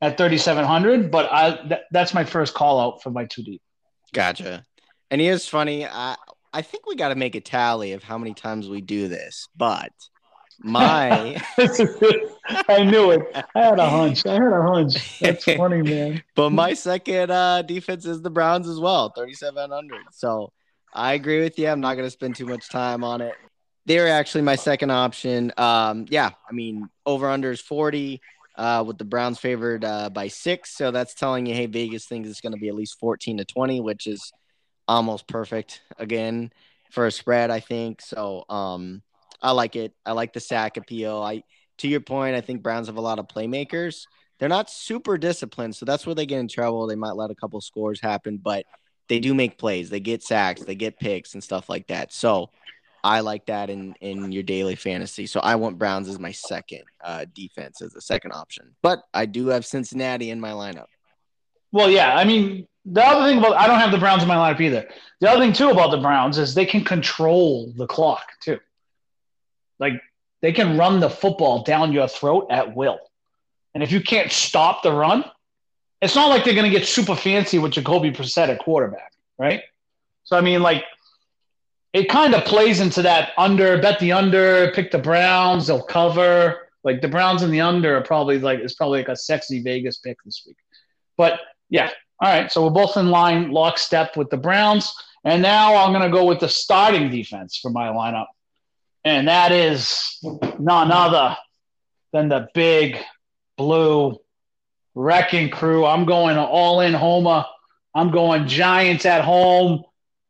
[0.00, 1.10] at 3,700.
[1.10, 3.62] But I th- that's my first call out for my two deep.
[4.12, 4.64] Gotcha.
[5.10, 5.86] And here's funny.
[5.86, 6.16] I
[6.52, 9.48] I think we got to make a tally of how many times we do this,
[9.56, 9.92] but
[10.60, 11.40] my
[12.68, 13.22] I knew it.
[13.54, 14.24] I had a hunch.
[14.26, 15.18] I had a hunch.
[15.20, 16.22] That's funny, man.
[16.34, 20.00] but my second uh, defense is the Browns as well, 3,700.
[20.12, 20.52] So
[20.94, 21.68] I agree with you.
[21.68, 23.34] I'm not going to spend too much time on it.
[23.84, 25.52] They're actually my second option.
[25.56, 28.20] Um, yeah, I mean, over under is 40
[28.56, 30.76] uh, with the Browns favored uh, by six.
[30.76, 33.44] So that's telling you, hey, Vegas thinks it's going to be at least 14 to
[33.44, 34.32] 20, which is
[34.88, 36.52] almost perfect again
[36.90, 38.00] for a spread, I think.
[38.00, 39.02] So um,
[39.42, 39.92] I like it.
[40.04, 41.18] I like the sack appeal.
[41.22, 41.42] I,
[41.78, 44.06] to your point, I think Browns have a lot of playmakers.
[44.38, 46.86] They're not super disciplined, so that's where they get in trouble.
[46.86, 48.66] They might let a couple scores happen, but
[49.08, 49.88] they do make plays.
[49.88, 52.12] They get sacks, they get picks and stuff like that.
[52.12, 52.50] So
[53.06, 55.26] I like that in in your daily fantasy.
[55.26, 58.74] So I want Browns as my second uh, defense as a second option.
[58.82, 60.86] But I do have Cincinnati in my lineup.
[61.70, 62.16] Well, yeah.
[62.16, 64.88] I mean, the other thing about I don't have the Browns in my lineup either.
[65.20, 68.58] The other thing too about the Browns is they can control the clock too.
[69.78, 69.94] Like
[70.42, 72.98] they can run the football down your throat at will.
[73.72, 75.24] And if you can't stop the run,
[76.02, 79.62] it's not like they're going to get super fancy with Jacoby Brissett at quarterback, right?
[80.24, 80.82] So I mean, like,
[81.96, 86.68] it kind of plays into that under bet the under, pick the Browns, they'll cover.
[86.84, 89.96] Like the Browns and the under are probably like it's probably like a sexy Vegas
[89.96, 90.58] pick this week.
[91.16, 92.52] But yeah, all right.
[92.52, 94.92] So we're both in line, lockstep with the Browns.
[95.24, 98.26] And now I'm going to go with the starting defense for my lineup.
[99.02, 100.18] And that is
[100.58, 101.34] none other
[102.12, 102.98] than the big
[103.56, 104.20] blue
[104.94, 105.86] wrecking crew.
[105.86, 107.46] I'm going all in Homer.
[107.94, 109.82] I'm going Giants at home,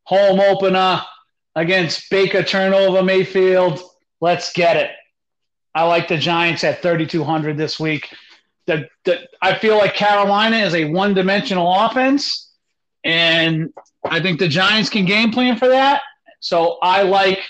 [0.05, 1.03] home opener
[1.57, 3.81] against Baker turnover Mayfield.
[4.21, 4.91] Let's get it.
[5.75, 8.15] I like the Giants at 3,200 this week.
[8.67, 12.53] The, the, I feel like Carolina is a one dimensional offense,
[13.05, 13.73] and
[14.05, 16.03] I think the Giants can game plan for that.
[16.41, 17.41] So I like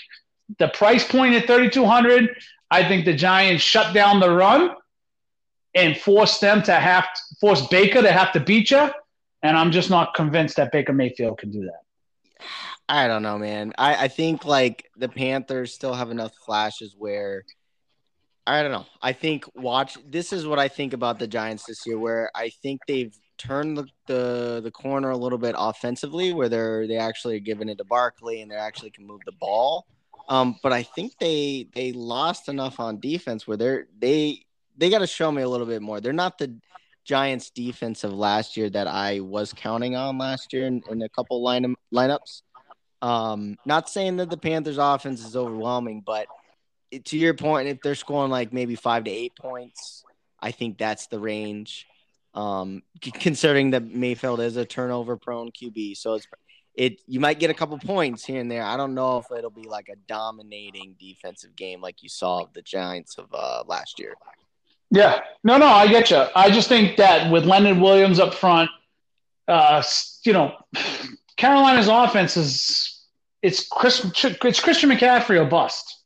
[0.59, 2.35] the price point at 3,200.
[2.69, 4.75] I think the Giants shut down the run
[5.73, 7.05] and force them to have
[7.39, 8.89] force Baker to have to beat you.
[9.43, 11.81] And I'm just not convinced that Baker Mayfield can do that.
[12.89, 13.73] I don't know, man.
[13.77, 17.43] I, I think like the Panthers still have enough flashes where
[18.45, 18.85] I don't know.
[19.01, 22.49] I think watch this is what I think about the Giants this year, where I
[22.49, 27.35] think they've turned the, the, the corner a little bit offensively, where they're they actually
[27.35, 29.85] are giving it to Barkley and they actually can move the ball.
[30.29, 34.45] Um, but I think they they lost enough on defense where they're they
[34.77, 35.99] they got to show me a little bit more.
[35.99, 36.57] They're not the
[37.03, 41.09] Giants defense of last year that I was counting on last year in, in a
[41.09, 42.41] couple line lineups.
[43.01, 46.27] Um, not saying that the Panthers offense is overwhelming, but
[47.05, 50.03] to your point, if they're scoring like maybe five to eight points,
[50.39, 51.85] I think that's the range.
[52.33, 56.27] Um, considering that Mayfield is a turnover prone QB, so it's
[56.75, 58.63] it you might get a couple points here and there.
[58.63, 62.61] I don't know if it'll be like a dominating defensive game like you saw the
[62.61, 64.13] Giants of uh, last year.
[64.91, 66.23] Yeah, no, no, I get you.
[66.35, 68.69] I just think that with Leonard Williams up front,
[69.47, 69.83] uh,
[70.23, 70.55] you know,
[71.37, 73.05] Carolina's offense is
[73.41, 76.03] it's Chris, it's Christian McCaffrey a bust.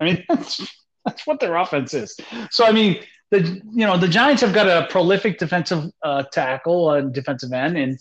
[0.00, 0.60] I mean, that's,
[1.04, 2.16] that's what their offense is.
[2.50, 3.40] So I mean, the
[3.72, 7.98] you know the Giants have got a prolific defensive uh, tackle and defensive end, and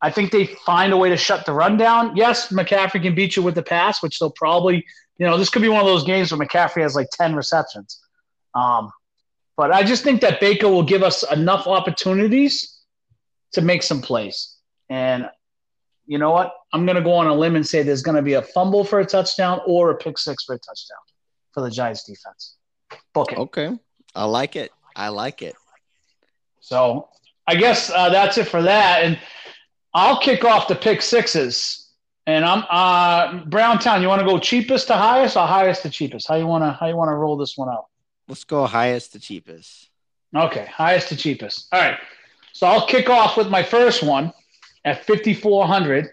[0.00, 2.16] I think they find a way to shut the run down.
[2.16, 4.84] Yes, McCaffrey can beat you with the pass, which they'll probably
[5.18, 8.00] you know this could be one of those games where McCaffrey has like ten receptions.
[8.54, 8.90] Um,
[9.56, 12.80] but I just think that Baker will give us enough opportunities
[13.52, 14.56] to make some plays.
[14.88, 15.28] And
[16.06, 16.54] you know what?
[16.72, 18.84] I'm going to go on a limb and say there's going to be a fumble
[18.84, 20.98] for a touchdown or a pick six for a touchdown
[21.52, 22.56] for the Giants defense.
[23.12, 23.38] Book it.
[23.38, 23.78] Okay.
[24.14, 24.72] I like it.
[24.96, 25.54] I like it.
[26.60, 27.08] So
[27.46, 29.02] I guess uh, that's it for that.
[29.04, 29.18] And
[29.94, 31.90] I'll kick off the pick sixes.
[32.26, 34.00] And I'm uh, Browntown.
[34.00, 36.28] You want to go cheapest to highest or highest to cheapest?
[36.28, 37.86] How you want to how you want to roll this one out?
[38.28, 39.90] Let's go highest to cheapest.
[40.34, 41.66] Okay, highest to cheapest.
[41.72, 41.98] All right.
[42.52, 44.32] So I'll kick off with my first one
[44.84, 46.10] at 5400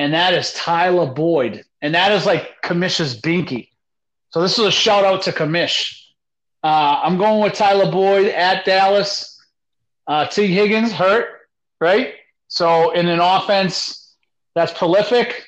[0.00, 1.62] and that is Tyler Boyd.
[1.82, 3.68] And that is like Kamish's binky.
[4.30, 5.94] So this is a shout out to Kamish.
[6.64, 9.38] Uh, I'm going with Tyler Boyd at Dallas.
[10.06, 11.26] Uh, Tee Higgins hurt,
[11.82, 12.14] right?
[12.48, 14.16] So in an offense
[14.54, 15.44] that's prolific,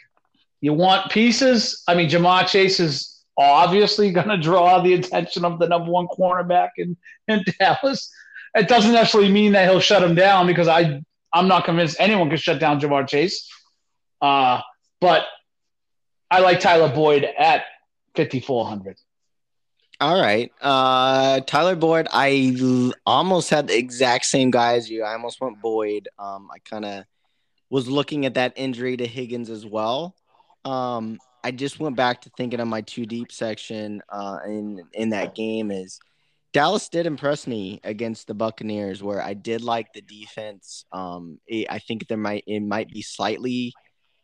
[0.60, 1.82] you want pieces.
[1.88, 6.08] I mean, Ja'Marr Chase is obviously going to draw the attention of the number one
[6.08, 8.12] cornerback in, in Dallas.
[8.54, 12.28] It doesn't necessarily mean that he'll shut him down because I I'm not convinced anyone
[12.28, 13.48] can shut down Ja'Marr Chase.
[14.20, 14.60] Uh,
[15.00, 15.24] but
[16.30, 17.64] I like Tyler Boyd at
[18.16, 18.96] 5,400.
[20.00, 20.50] All right.
[20.60, 25.04] Uh, Tyler Boyd, I l- almost had the exact same guy as you.
[25.04, 26.08] I almost went Boyd.
[26.18, 27.04] Um, I kind of
[27.70, 30.14] was looking at that injury to Higgins as well.
[30.64, 35.10] Um, I just went back to thinking of my two deep section uh, in in
[35.10, 35.98] that game is–
[36.52, 40.84] Dallas did impress me against the Buccaneers, where I did like the defense.
[40.92, 43.72] Um, it, I think there might it might be slightly,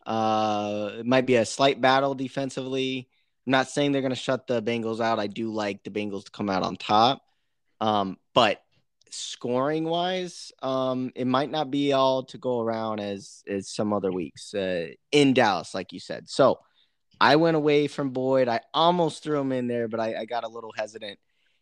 [0.04, 3.08] uh, it might be a slight battle defensively.
[3.46, 5.18] I'm not saying they're going to shut the Bengals out.
[5.18, 7.22] I do like the Bengals to come out on top,
[7.80, 8.60] um, but
[9.10, 14.12] scoring wise, um, it might not be all to go around as as some other
[14.12, 16.28] weeks uh, in Dallas, like you said.
[16.28, 16.58] So
[17.18, 18.48] I went away from Boyd.
[18.48, 21.18] I almost threw him in there, but I, I got a little hesitant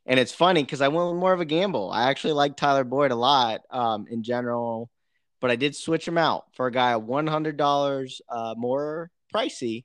[0.07, 1.91] and it's funny because I went more of a gamble.
[1.91, 4.89] I actually like Tyler Boyd a lot um, in general,
[5.41, 9.85] but I did switch him out for a guy one hundred dollars uh, more pricey,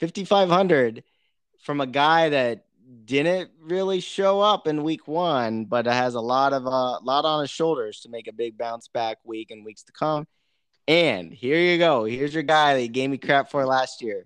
[0.00, 1.04] fifty five hundred,
[1.62, 2.64] from a guy that
[3.04, 7.26] didn't really show up in week one, but has a lot of a uh, lot
[7.26, 10.26] on his shoulders to make a big bounce back week and weeks to come.
[10.86, 12.04] And here you go.
[12.04, 14.24] Here's your guy that gave me crap for last year,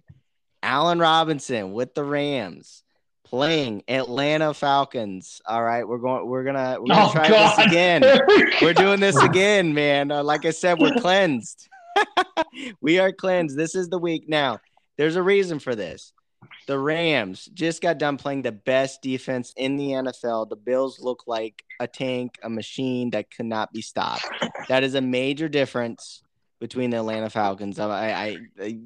[0.62, 2.84] Allen Robinson with the Rams
[3.32, 5.40] playing Atlanta Falcons.
[5.46, 6.26] All right, we're going.
[6.28, 6.76] We're gonna.
[6.78, 7.58] We're gonna Oh, try God.
[7.58, 8.02] this again.
[8.62, 10.10] We're doing this again, man.
[10.12, 11.68] Uh, like I said, we're cleansed.
[12.82, 13.56] we are cleansed.
[13.56, 14.60] This is the week now.
[14.98, 16.12] There's a reason for this.
[16.66, 20.48] The Rams just got done playing the best defense in the NFL.
[20.50, 24.26] The Bills look like a tank, a machine that could not be stopped.
[24.68, 26.22] That is a major difference
[26.60, 27.78] between the Atlanta Falcons.
[27.78, 28.78] I, I, I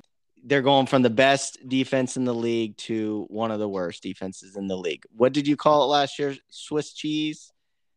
[0.46, 4.56] they're going from the best defense in the league to one of the worst defenses
[4.56, 5.02] in the league.
[5.14, 6.36] What did you call it last year?
[6.48, 7.52] Swiss cheese,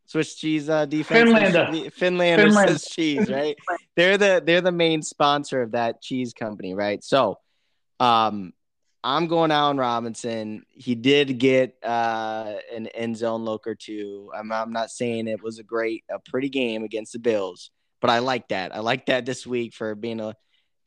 [0.05, 1.29] Swiss cheese uh, defense.
[1.29, 1.93] Finlander.
[1.93, 2.67] Finlander, Finlander.
[2.67, 3.55] Swiss cheese, right?
[3.95, 7.03] they're the they're the main sponsor of that cheese company, right?
[7.03, 7.37] So,
[7.99, 8.53] um,
[9.03, 10.65] I'm going Allen Robinson.
[10.69, 14.31] He did get uh, an end zone look or two.
[14.35, 18.09] I'm, I'm not saying it was a great, a pretty game against the Bills, but
[18.09, 18.75] I like that.
[18.75, 20.35] I like that this week for being a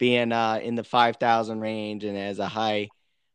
[0.02, 2.88] being uh, in the 5,000 range and as a high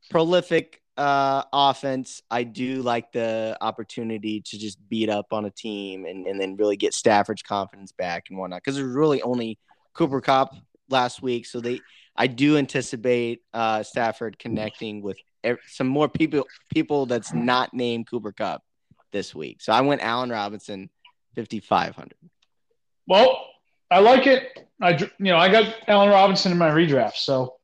[0.09, 2.21] prolific uh, offense.
[2.29, 6.57] I do like the opportunity to just beat up on a team and, and then
[6.57, 8.63] really get Stafford's confidence back and whatnot.
[8.65, 9.57] Because there's really only
[9.93, 10.57] Cooper Kupp
[10.89, 11.79] last week, so they
[12.17, 15.15] I do anticipate uh, Stafford connecting with
[15.67, 18.61] some more people people that's not named Cooper Kupp
[19.13, 19.61] this week.
[19.61, 20.89] So I went Allen Robinson,
[21.37, 22.11] 5,500.
[23.07, 23.41] Well,
[23.89, 24.67] I like it.
[24.81, 27.15] I you know I got Allen Robinson in my redraft.
[27.15, 27.55] So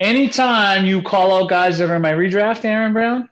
[0.00, 3.28] anytime you call out guys that are in my redraft, Aaron Brown,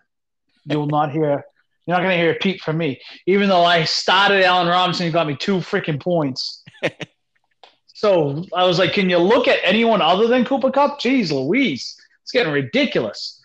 [0.65, 1.45] you will not hear.
[1.87, 3.01] You're not going to hear a peep from me.
[3.27, 6.63] Even though I started Allen Robinson, he got me two freaking points.
[7.87, 11.01] so I was like, can you look at anyone other than Cooper Kupp?
[11.01, 13.41] Jeez, Louise, it's getting ridiculous.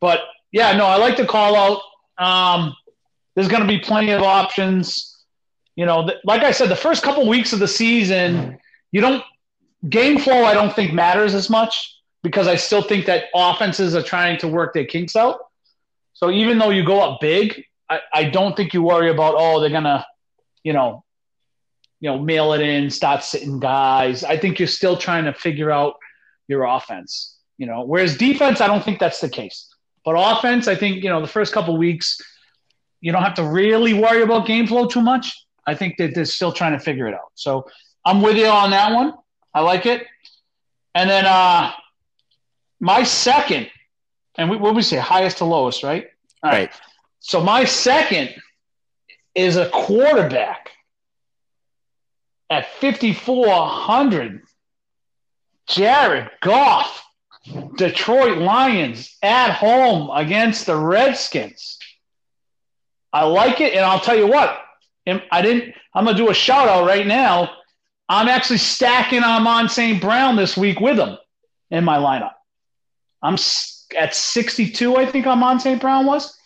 [0.00, 0.20] But
[0.52, 1.82] yeah, no, I like to call out.
[2.16, 2.74] Um,
[3.34, 5.11] there's going to be plenty of options
[5.76, 8.58] you know, like I said, the first couple weeks of the season,
[8.90, 9.22] you don't
[9.88, 10.44] game flow.
[10.44, 14.48] I don't think matters as much because I still think that offenses are trying to
[14.48, 15.38] work their kinks out.
[16.12, 19.60] So even though you go up big, I, I don't think you worry about oh
[19.60, 20.06] they're gonna,
[20.62, 21.04] you know,
[22.00, 24.24] you know mail it in, start sitting guys.
[24.24, 25.94] I think you're still trying to figure out
[26.48, 27.38] your offense.
[27.58, 29.68] You know, whereas defense, I don't think that's the case.
[30.04, 32.20] But offense, I think you know the first couple weeks,
[33.00, 35.32] you don't have to really worry about game flow too much.
[35.66, 37.30] I think that they're still trying to figure it out.
[37.34, 37.68] So
[38.04, 39.14] I'm with you on that one.
[39.54, 40.06] I like it.
[40.94, 41.72] And then uh,
[42.80, 43.70] my second,
[44.36, 46.08] and we, what we say, highest to lowest, right?
[46.42, 46.58] All right.
[46.70, 46.72] Right.
[47.20, 48.34] So my second
[49.34, 50.70] is a quarterback
[52.50, 54.42] at 5,400.
[55.68, 57.04] Jared Goff,
[57.76, 61.78] Detroit Lions at home against the Redskins.
[63.12, 64.60] I like it, and I'll tell you what.
[65.06, 65.74] I didn't.
[65.94, 67.50] I'm gonna do a shout out right now.
[68.08, 70.00] I'm actually stacking Amon St.
[70.00, 71.16] Brown this week with him
[71.70, 72.32] in my lineup.
[73.22, 73.36] I'm
[73.98, 75.80] at 62, I think Amon St.
[75.80, 76.36] Brown was.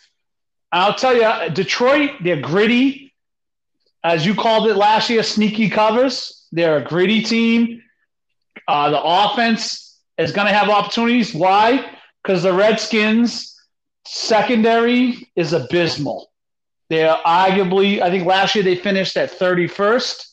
[0.71, 3.13] I'll tell you, Detroit, they're gritty.
[4.03, 6.45] As you called it last year, sneaky covers.
[6.51, 7.81] They're a gritty team.
[8.67, 11.33] Uh, the offense is going to have opportunities.
[11.33, 11.85] Why?
[12.23, 13.55] Because the Redskins
[14.05, 16.31] secondary is abysmal.
[16.89, 20.31] They're arguably, I think last year they finished at 31st,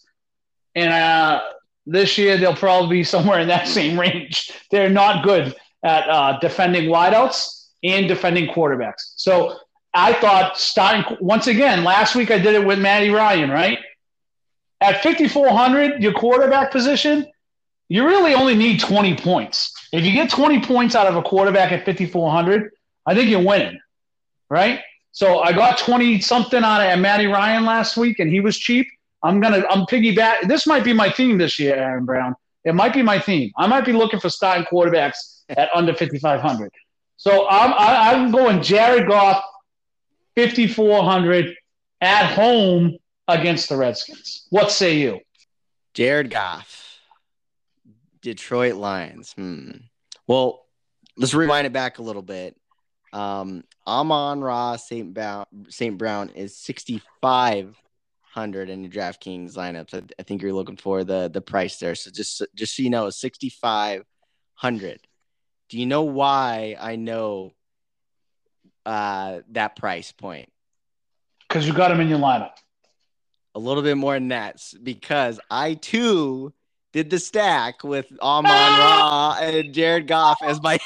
[0.76, 1.42] and uh,
[1.86, 4.52] this year they'll probably be somewhere in that same range.
[4.70, 9.12] They're not good at uh, defending wideouts and defending quarterbacks.
[9.16, 9.58] So
[9.92, 13.78] I thought starting once again last week I did it with Matty Ryan, right?
[14.80, 17.26] At 5400, your quarterback position,
[17.88, 19.72] you really only need 20 points.
[19.92, 22.72] If you get 20 points out of a quarterback at 5400,
[23.06, 23.78] I think you're winning,
[24.48, 24.80] right?
[25.14, 28.88] So I got 20 something out of Matty Ryan last week and he was cheap.
[29.22, 30.48] I'm gonna I'm piggyback.
[30.48, 32.34] This might be my theme this year, Aaron Brown.
[32.64, 33.52] It might be my theme.
[33.56, 36.68] I might be looking for starting quarterbacks at under 5500.
[37.16, 39.42] So I'm I, I'm going Jared Goff
[40.34, 41.54] 5400
[42.00, 42.98] at home
[43.28, 44.48] against the Redskins.
[44.50, 45.20] What say you?
[45.94, 46.98] Jared Goff,
[48.20, 49.32] Detroit Lions.
[49.34, 49.70] Hmm.
[50.26, 50.66] Well,
[51.16, 52.56] let's rewind it back a little bit.
[53.14, 55.14] Um, Amon Ross St.
[55.14, 55.96] Brown, St.
[55.96, 59.94] Brown is 6,500 in your DraftKings lineups.
[59.94, 61.94] I, I think you're looking for the the price there.
[61.94, 65.00] So just just so you know, 6,500.
[65.68, 67.52] Do you know why I know
[68.84, 70.50] uh, that price point?
[71.48, 72.54] Because you got him in your lineup.
[73.54, 76.52] a little bit more than that because I too
[76.94, 80.78] did the stack with Amon Ra and Jared Goff as my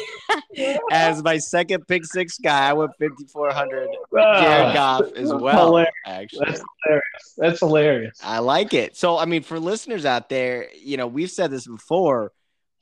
[0.90, 2.70] as my second pick six guy.
[2.70, 5.66] I went fifty four hundred Jared Goff as well.
[5.66, 5.92] Hilarious.
[6.06, 7.34] Actually, That's hilarious.
[7.36, 8.18] That's hilarious.
[8.24, 8.96] I like it.
[8.96, 12.32] So I mean, for listeners out there, you know, we've said this before.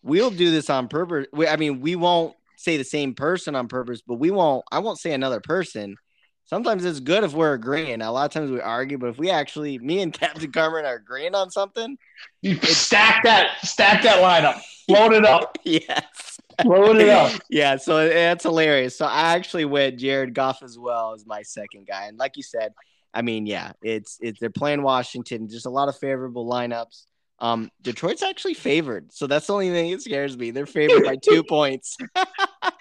[0.03, 1.27] We'll do this on purpose.
[1.33, 4.64] We, I mean, we won't say the same person on purpose, but we won't.
[4.70, 5.97] I won't say another person.
[6.47, 8.01] Sometimes it's good if we're agreeing.
[8.01, 10.94] A lot of times we argue, but if we actually, me and Captain Carmen are
[10.94, 11.99] agreeing on something,
[12.40, 15.59] you stack that, stack that lineup, load it up.
[15.64, 16.40] yes.
[16.64, 17.38] Load it up.
[17.51, 18.97] yeah, so that's hilarious.
[18.97, 22.42] So I actually went Jared Goff as well as my second guy, and like you
[22.42, 22.72] said,
[23.12, 27.05] I mean, yeah, it's it's they're playing Washington, just a lot of favorable lineups.
[27.38, 30.51] Um, Detroit's actually favored, so that's the only thing that scares me.
[30.51, 31.99] They're favored by two points.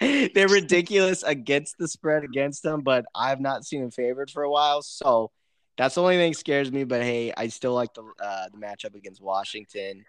[0.34, 4.50] They're ridiculous against the spread against them, but I've not seen them favored for a
[4.50, 5.30] while, so
[5.76, 6.84] that's the only thing scares me.
[6.84, 10.04] But hey, I still like the uh, the matchup against Washington.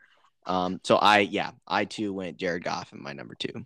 [0.46, 3.66] Um, so I yeah, I too went Jared Goff in my number two.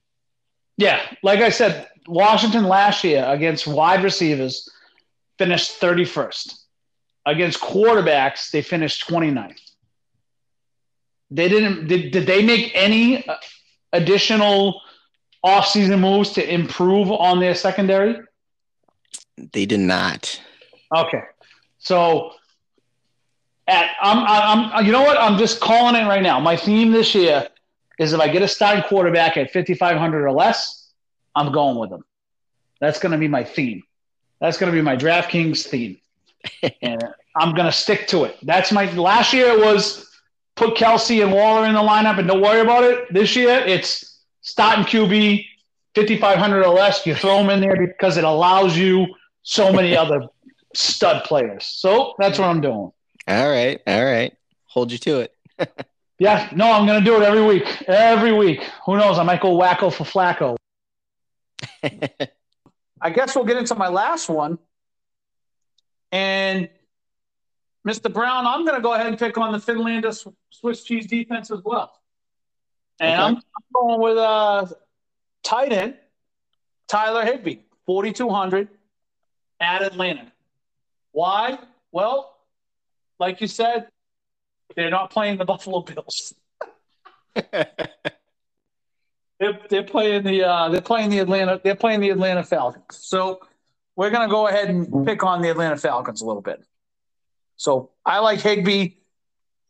[0.78, 4.68] Yeah, like I said, Washington last year against wide receivers
[5.38, 6.58] finished 31st.
[7.26, 9.60] Against quarterbacks, they finished 29th.
[11.30, 11.88] They didn't.
[11.88, 13.36] Did, did they make any uh,
[13.94, 14.82] additional
[15.46, 18.22] offseason moves to improve on their secondary?
[19.38, 20.40] They did not.
[20.96, 21.24] Okay,
[21.80, 22.34] so
[23.68, 26.40] at I'm I'm you know what I'm just calling it right now.
[26.40, 27.48] My theme this year
[27.98, 30.92] is if I get a starting quarterback at 5500 or less,
[31.36, 32.04] I'm going with them.
[32.80, 33.84] That's going to be my theme.
[34.40, 35.98] That's going to be my DraftKings theme,
[36.82, 37.04] and
[37.36, 38.38] I'm going to stick to it.
[38.44, 40.12] That's my last year it was
[40.56, 43.12] put Kelce and Waller in the lineup and don't worry about it.
[43.14, 44.11] This year, it's
[44.42, 45.46] starting QB
[45.96, 47.06] 5,500 or less.
[47.06, 49.08] You throw them in there because it allows you
[49.44, 50.28] so many other
[50.76, 51.66] stud players.
[51.66, 52.92] So that's what I'm doing.
[53.28, 53.82] All right.
[53.88, 54.36] All right.
[54.66, 55.36] Hold you to it.
[56.20, 56.50] yeah.
[56.56, 57.84] No, I'm going to do it every week.
[57.88, 58.64] Every week.
[58.86, 59.20] Who knows?
[59.20, 60.58] I might go wacko for Flacco.
[63.02, 64.60] I guess we'll get into my last one.
[66.12, 66.70] And–
[67.88, 68.14] Mr.
[68.14, 70.16] Brown, I'm going to go ahead and pick on the Finlander
[70.50, 71.92] Swiss cheese defense as well.
[73.02, 73.22] And okay.
[73.22, 73.42] I'm, I'm
[73.74, 74.68] going with uh,
[75.44, 75.96] tight end
[76.88, 78.70] Tyler Higbee, 4,200
[79.60, 80.32] at Atlanta.
[81.12, 81.58] Why?
[81.92, 82.38] Well,
[83.20, 83.88] like you said,
[84.76, 86.34] they're not playing the Buffalo Bills.
[87.52, 87.68] they're,
[89.70, 93.00] they're playing the uh, they're playing the Atlanta they're playing the Atlanta Falcons.
[93.02, 93.40] So
[93.96, 96.62] we're going to go ahead and pick on the Atlanta Falcons a little bit.
[97.56, 98.96] So I like Higbee,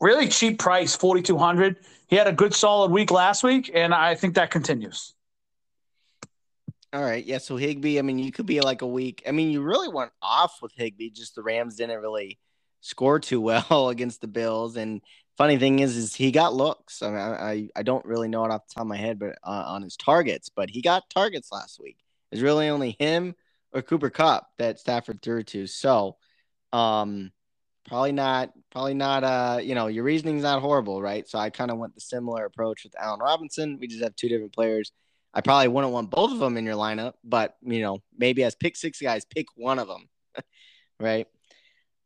[0.01, 1.77] Really cheap price, 4200
[2.12, 5.14] He had a good solid week last week, and I think that continues.
[6.91, 7.26] All right.
[7.26, 7.38] Yeah.
[7.38, 9.24] So Higbee, I mean, you could be like a week.
[9.26, 11.12] I mean, you really went off with Higbee.
[11.12, 12.38] Just the Rams didn't really
[12.82, 14.76] score too well against the Bills.
[14.76, 15.01] And
[15.38, 17.01] funny thing is, is he got looks.
[17.01, 19.38] I mean, I, I don't really know it off the top of my head, but
[19.45, 21.95] uh, on his targets, but he got targets last week.
[22.34, 23.36] It's really only him
[23.72, 25.66] or Cooper Kupp that Stafford threw to.
[25.66, 26.18] So,
[26.74, 27.32] um,
[27.88, 31.27] probably not probably not uh you know your reasoning's not horrible right?
[31.27, 33.77] So i kind of went the similar approach with allen robinson.
[33.79, 34.91] We just have two different players.
[35.34, 38.55] I probably wouldn't want both of them in your lineup but you know maybe as
[38.55, 40.09] pick six guys pick one of them
[40.99, 41.27] right?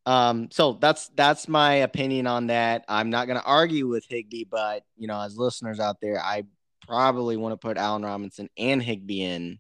[0.06, 2.86] Um so that's that's my opinion on that.
[2.88, 6.44] I'm not going to argue with higbee but you know as listeners out there i
[6.86, 9.60] probably want to put allen robinson and higbee in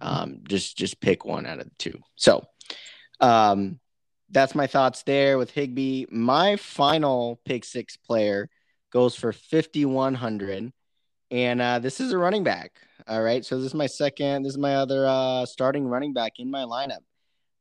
[0.00, 1.98] um just just pick one out of the two.
[2.16, 2.44] So
[3.20, 3.78] um
[4.30, 6.06] that's my thoughts there with Higbee.
[6.10, 8.48] My final pick six player
[8.92, 10.72] goes for 5,100.
[11.30, 12.72] And uh, this is a running back.
[13.06, 13.44] All right.
[13.44, 16.62] So this is my second, this is my other uh, starting running back in my
[16.62, 17.00] lineup.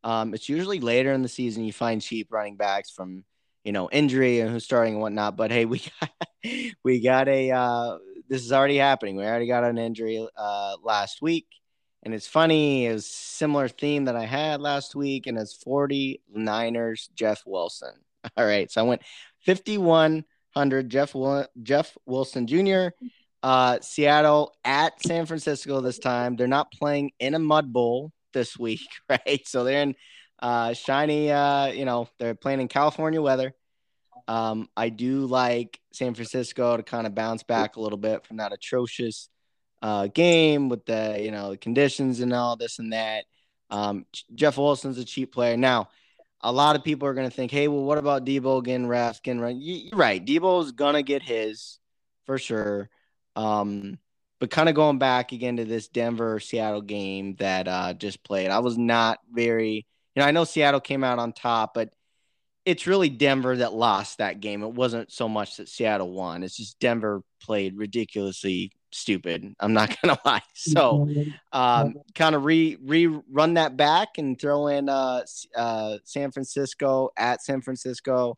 [0.04, 3.26] Um, it's usually later in the season you find cheap running backs from,
[3.64, 5.38] you know, injury and who's starting and whatnot.
[5.38, 6.10] But hey, we got,
[6.84, 7.98] we got a, uh,
[8.28, 9.16] this is already happening.
[9.16, 11.48] We already got an injury uh, last week.
[12.04, 17.10] And it's funny, it was similar theme that I had last week, and it's 49ers
[17.14, 17.94] Jeff Wilson.
[18.38, 18.72] All right.
[18.72, 19.02] So I went
[19.46, 21.16] 5100 Jeff
[21.62, 22.90] Jeff Wilson Jr.
[23.42, 26.36] Uh, Seattle at San Francisco this time.
[26.36, 29.46] They're not playing in a mud bowl this week, right?
[29.46, 29.96] So they're in
[30.42, 33.54] uh, shiny, uh, you know, they're playing in California weather.
[34.28, 38.38] Um, I do like San Francisco to kind of bounce back a little bit from
[38.38, 39.28] that atrocious
[39.82, 43.26] uh, game with the you know conditions and all this and that.
[43.70, 45.56] Um, Jeff Wilson's a cheap player.
[45.56, 45.90] Now,
[46.42, 49.22] a lot of people are going to think, hey, well, what about Deebo getting ref,
[49.22, 49.58] getting run?
[49.60, 50.26] You're right.
[50.26, 51.80] Deebo's going to get his
[52.26, 52.90] for sure.
[53.36, 54.00] Um,
[54.40, 58.50] but kind of going back again to this Denver Seattle game that uh, just played,
[58.50, 61.94] I was not very, you know, I know Seattle came out on top, but
[62.66, 64.64] it's really Denver that lost that game.
[64.64, 66.44] It wasn't so much that Seattle won.
[66.44, 69.56] It's just Denver played ridiculously stupid.
[69.60, 70.42] I'm not gonna lie.
[70.54, 71.10] So,
[71.52, 75.24] um, kind of re re run that back and throw in uh,
[75.56, 78.38] uh, San Francisco at San Francisco.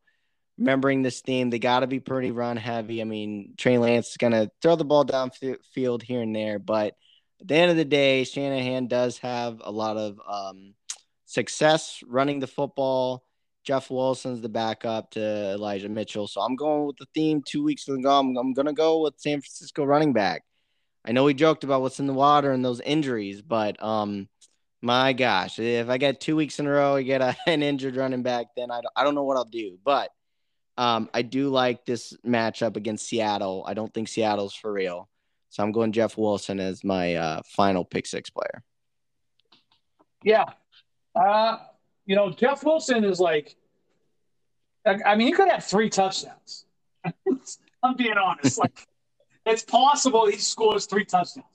[0.57, 3.01] Remembering this theme, they got to be pretty run heavy.
[3.01, 5.31] I mean, Trey Lance is gonna throw the ball down
[5.73, 6.95] field here and there, but
[7.41, 10.75] at the end of the day, Shanahan does have a lot of um,
[11.25, 13.23] success running the football.
[13.63, 16.27] Jeff Wilson's the backup to Elijah Mitchell.
[16.27, 18.19] So I'm going with the theme two weeks ago.
[18.19, 20.43] I'm, I'm going to go with San Francisco running back.
[21.05, 24.29] I know we joked about what's in the water and those injuries, but um,
[24.81, 27.95] my gosh, if I get two weeks in a row, I get a, an injured
[27.95, 29.77] running back, then I I don't know what I'll do.
[29.83, 30.09] But
[30.77, 33.63] um, I do like this matchup against Seattle.
[33.67, 35.09] I don't think Seattle's for real.
[35.49, 38.63] So I'm going Jeff Wilson as my uh, final pick six player.
[40.23, 40.45] Yeah.
[41.13, 41.57] Uh,
[42.05, 43.55] you know, Jeff Wilson is like,
[44.85, 46.65] I mean, he could have three touchdowns.
[47.83, 48.57] I'm being honest.
[48.57, 48.87] Like,
[49.45, 51.45] it's possible he scores three touchdowns.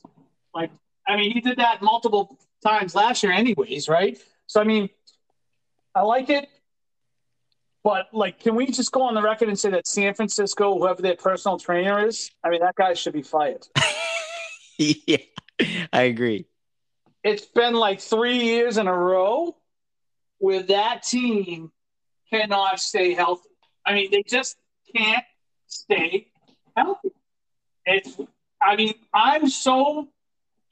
[0.54, 0.70] Like,
[1.06, 4.18] I mean, he did that multiple times last year, anyways, right?
[4.46, 4.88] So, I mean,
[5.94, 6.48] I like it.
[7.82, 11.02] But, like, can we just go on the record and say that San Francisco, whoever
[11.02, 13.64] their personal trainer is, I mean, that guy should be fired.
[14.78, 15.18] yeah,
[15.92, 16.46] I agree.
[17.22, 19.56] It's been like three years in a row
[20.38, 21.70] where that team
[22.30, 23.48] cannot stay healthy.
[23.84, 24.56] I mean, they just
[24.94, 25.24] can't
[25.66, 26.28] stay
[26.76, 27.10] healthy.
[27.84, 28.18] It's,
[28.60, 30.08] I mean, I'm so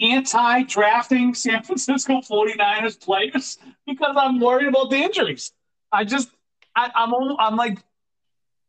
[0.00, 5.52] anti drafting San Francisco 49ers players because I'm worried about the injuries.
[5.92, 6.28] I just,
[6.74, 7.78] I, I'm, I'm like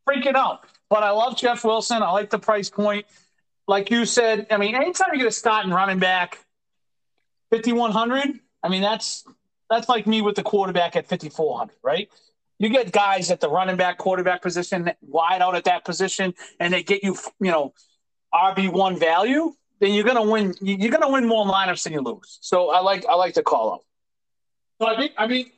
[0.08, 0.66] freaking out.
[0.90, 2.04] But I love Jeff Wilson.
[2.04, 3.06] I like the price point.
[3.68, 6.38] Like you said, I mean, anytime you get a start in running back,
[7.50, 9.26] 5,100, I mean, that's
[9.70, 12.10] that's like me with the quarterback at 5,400, right?
[12.60, 16.74] You get guys at the running back, quarterback position, wide out at that position, and
[16.74, 17.74] they get you, you know,
[18.34, 20.54] RB one value, then you're gonna win.
[20.62, 22.38] You're gonna win more lineups than you lose.
[22.42, 23.84] So I like I like to call out.
[24.82, 25.52] So I think I mean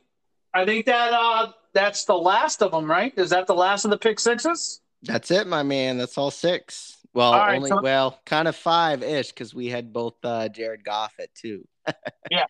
[0.54, 3.12] I think that uh that's the last of them, right?
[3.16, 4.80] Is that the last of the pick sixes?
[5.02, 5.98] That's it, my man.
[5.98, 6.96] That's all six.
[7.14, 10.48] Well, all right, only so, well, kind of five ish because we had both uh,
[10.48, 11.66] Jared Goff at two.
[12.30, 12.44] yeah.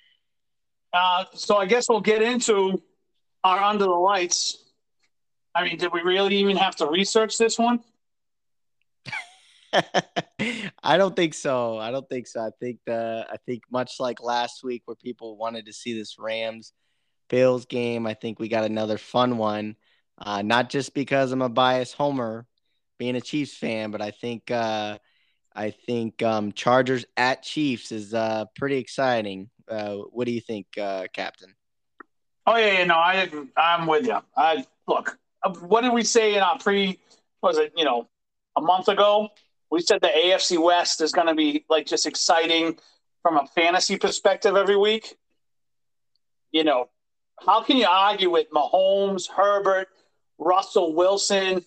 [0.92, 2.82] Uh, so I guess we'll get into
[3.44, 4.64] our under the lights.
[5.54, 7.80] I mean, did we really even have to research this one?
[10.82, 11.78] I don't think so.
[11.78, 12.40] I don't think so.
[12.40, 16.18] I think the I think much like last week where people wanted to see this
[16.18, 16.72] Rams
[17.28, 19.76] Bills game, I think we got another fun one.
[20.16, 22.46] Uh, not just because I'm a biased homer,
[22.98, 24.98] being a Chiefs fan, but I think uh,
[25.54, 29.50] I think um, Chargers at Chiefs is uh, pretty exciting.
[29.68, 31.54] Uh, what do you think, uh, Captain?
[32.46, 34.18] Oh yeah, yeah, no, I I'm with you.
[34.36, 35.18] I look.
[35.42, 36.98] Uh, what did we say in our pre?
[37.42, 38.08] Was it you know
[38.56, 39.30] a month ago?
[39.70, 42.78] we said the AFC West is going to be like just exciting
[43.22, 45.16] from a fantasy perspective every week.
[46.50, 46.88] You know,
[47.44, 49.88] how can you argue with Mahomes, Herbert,
[50.38, 51.64] Russell Wilson,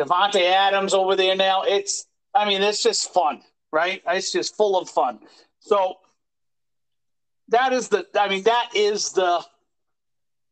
[0.00, 1.62] Davante Adams over there now?
[1.62, 3.42] It's, I mean, it's just fun,
[3.72, 4.02] right?
[4.08, 5.20] It's just full of fun.
[5.60, 5.96] So
[7.48, 9.44] that is the, I mean, that is the,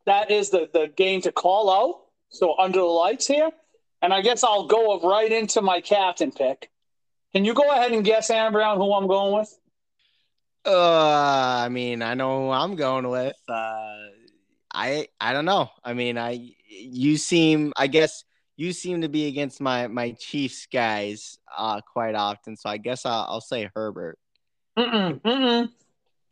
[0.06, 2.02] that is the the game to call out.
[2.28, 3.50] So under the lights here.
[4.02, 6.70] And I guess I'll go right into my captain pick.
[7.32, 9.58] Can you go ahead and guess, Aaron Brown, who I'm going with?
[10.64, 13.36] Uh, I mean, I know who I'm going with.
[13.48, 13.96] Uh,
[14.72, 15.70] I I don't know.
[15.82, 18.24] I mean, I you seem, I guess
[18.56, 22.56] you seem to be against my my Chiefs guys uh quite often.
[22.56, 24.18] So I guess I'll, I'll say Herbert.
[24.78, 25.68] Mm-mm, mm-mm.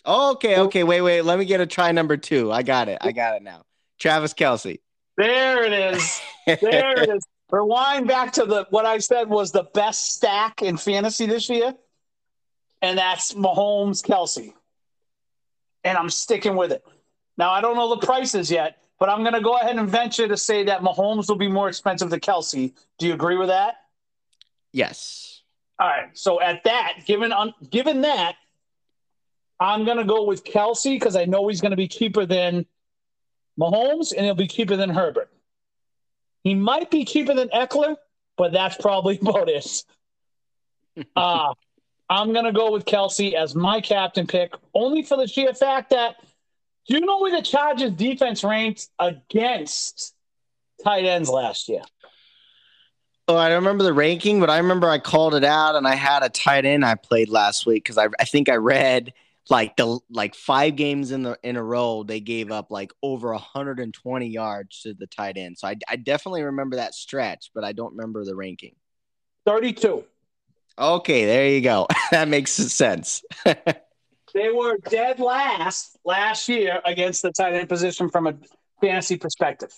[0.07, 0.65] Okay, oh.
[0.65, 1.23] okay, wait, wait.
[1.23, 2.53] Let me get a try number two.
[2.53, 2.99] I got it.
[3.01, 3.65] I got it now.
[3.99, 4.81] Travis Kelce.
[5.17, 6.21] There it is.
[6.47, 7.25] There it is.
[7.51, 11.75] Rewind back to the what I said was the best stack in fantasy this year,
[12.83, 14.53] and that's Mahomes Kelce.
[15.85, 16.85] And I'm sticking with it.
[17.37, 20.27] Now I don't know the prices yet, but I'm going to go ahead and venture
[20.27, 22.73] to say that Mahomes will be more expensive than Kelce.
[22.99, 23.77] Do you agree with that?
[24.73, 25.43] Yes.
[25.79, 26.09] All right.
[26.15, 28.37] So at that, given un, given that,
[29.65, 32.67] I'm going to go with Kelce because I know he's going to be cheaper than
[33.59, 35.31] Mahomes, and he'll be cheaper than Herbert.
[36.43, 37.97] He might be cheaper than Ekeler,
[38.37, 39.85] but that's probably about it.
[41.17, 41.53] Uh,
[42.09, 45.91] I'm going to go with Kelce as my captain pick, only for the sheer fact
[45.91, 46.15] that
[46.87, 50.15] do you know where the Chargers defense ranked against
[50.85, 51.83] tight ends last year?
[53.27, 55.97] Oh, I don't remember the ranking, but I remember I called it out and I
[55.97, 59.13] had a tight end I played last week because I, I think I read
[59.51, 63.33] like the like five games in the in a row they gave up like over
[63.33, 65.59] 120 yards to the tight end.
[65.59, 68.75] So I, I definitely remember that stretch but i don't remember the ranking.
[69.47, 70.05] 32
[70.79, 71.87] okay there you go.
[72.11, 73.23] That makes sense.
[74.35, 78.35] They were dead last last year against the tight end position from a
[78.81, 79.73] fantasy perspective.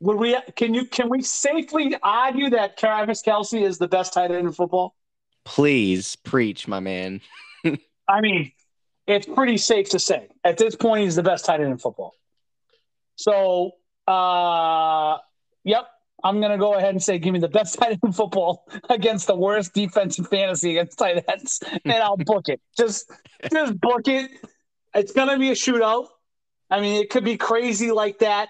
[0.00, 4.32] Would we can you can we safely argue that Travis Kelce is the best tight
[4.32, 4.96] end in football?
[5.44, 7.20] Please preach my man
[8.08, 8.52] I mean,
[9.06, 12.14] it's pretty safe to say at this point he's the best tight end in football.
[13.16, 13.72] So,
[14.06, 15.18] uh,
[15.64, 15.86] yep,
[16.22, 19.26] I'm gonna go ahead and say give me the best tight end in football against
[19.26, 22.60] the worst defense in fantasy against tight ends, and I'll book it.
[22.76, 23.10] Just,
[23.52, 24.30] just book it.
[24.94, 26.08] It's gonna be a shootout.
[26.70, 28.48] I mean, it could be crazy like that.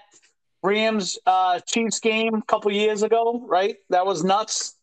[0.63, 3.75] Rams uh, Chiefs game a couple years ago, right?
[3.89, 4.75] That was nuts.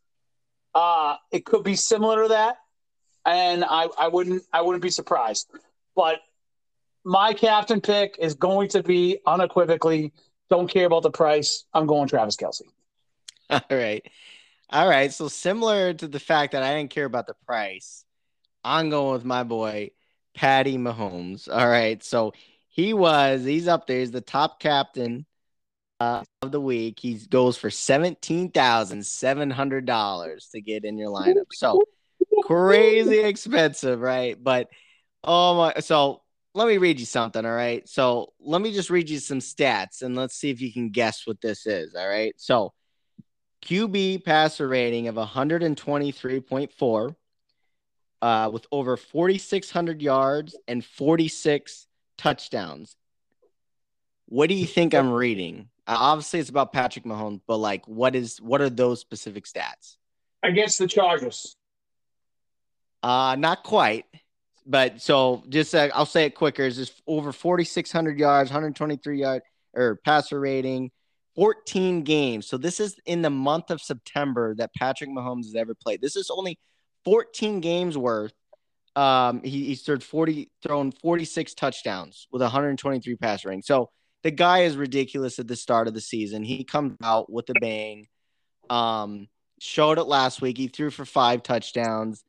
[0.74, 2.56] Uh, it could be similar to that,
[3.24, 5.50] and I, I wouldn't I wouldn't be surprised.
[5.94, 6.20] But
[7.04, 10.12] my captain pick is going to be unequivocally.
[10.50, 11.64] Don't care about the price.
[11.72, 12.62] I'm going Travis Kelce.
[13.50, 14.06] All right,
[14.70, 15.12] all right.
[15.12, 18.04] So similar to the fact that I didn't care about the price,
[18.64, 19.90] I'm going with my boy
[20.34, 21.48] Patty Mahomes.
[21.52, 22.32] All right, so
[22.68, 24.00] he was he's up there.
[24.00, 25.26] He's the top captain
[26.00, 26.98] uh, of the week.
[27.00, 31.44] He goes for seventeen thousand seven hundred dollars to get in your lineup.
[31.52, 31.82] So
[32.44, 34.42] crazy expensive, right?
[34.42, 34.68] But
[35.24, 35.74] oh my!
[35.80, 36.22] So
[36.54, 37.44] let me read you something.
[37.44, 37.88] All right.
[37.88, 41.26] So let me just read you some stats and let's see if you can guess
[41.26, 41.94] what this is.
[41.94, 42.34] All right.
[42.36, 42.72] So
[43.64, 47.14] QB passer rating of 123.4
[48.20, 51.86] uh, with over 4,600 yards and 46
[52.18, 52.96] touchdowns.
[54.26, 55.68] What do you think I'm reading?
[55.86, 59.96] Uh, obviously, it's about Patrick Mahomes, but like, what is what are those specific stats
[60.42, 61.56] against the Chargers?
[63.02, 64.04] Uh, not quite,
[64.66, 66.62] but so just uh, I'll say it quicker.
[66.62, 69.42] Is just over 4,600 yards, 123 yard
[69.74, 70.90] or passer rating,
[71.34, 72.46] 14 games.
[72.46, 76.00] So this is in the month of September that Patrick Mahomes has ever played.
[76.00, 76.58] This is only
[77.04, 78.34] 14 games worth.
[78.94, 83.62] Um, he, he's thrown 40, thrown 46 touchdowns with 123 pass rating.
[83.62, 83.90] So
[84.22, 86.44] the guy is ridiculous at the start of the season.
[86.44, 88.06] He comes out with a bang.
[88.68, 89.28] Um,
[89.60, 90.58] showed it last week.
[90.58, 92.22] He threw for five touchdowns.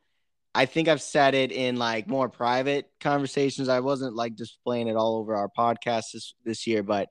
[0.55, 3.69] I think I've said it in like more private conversations.
[3.69, 7.09] I wasn't like displaying it all over our podcast this, this year, but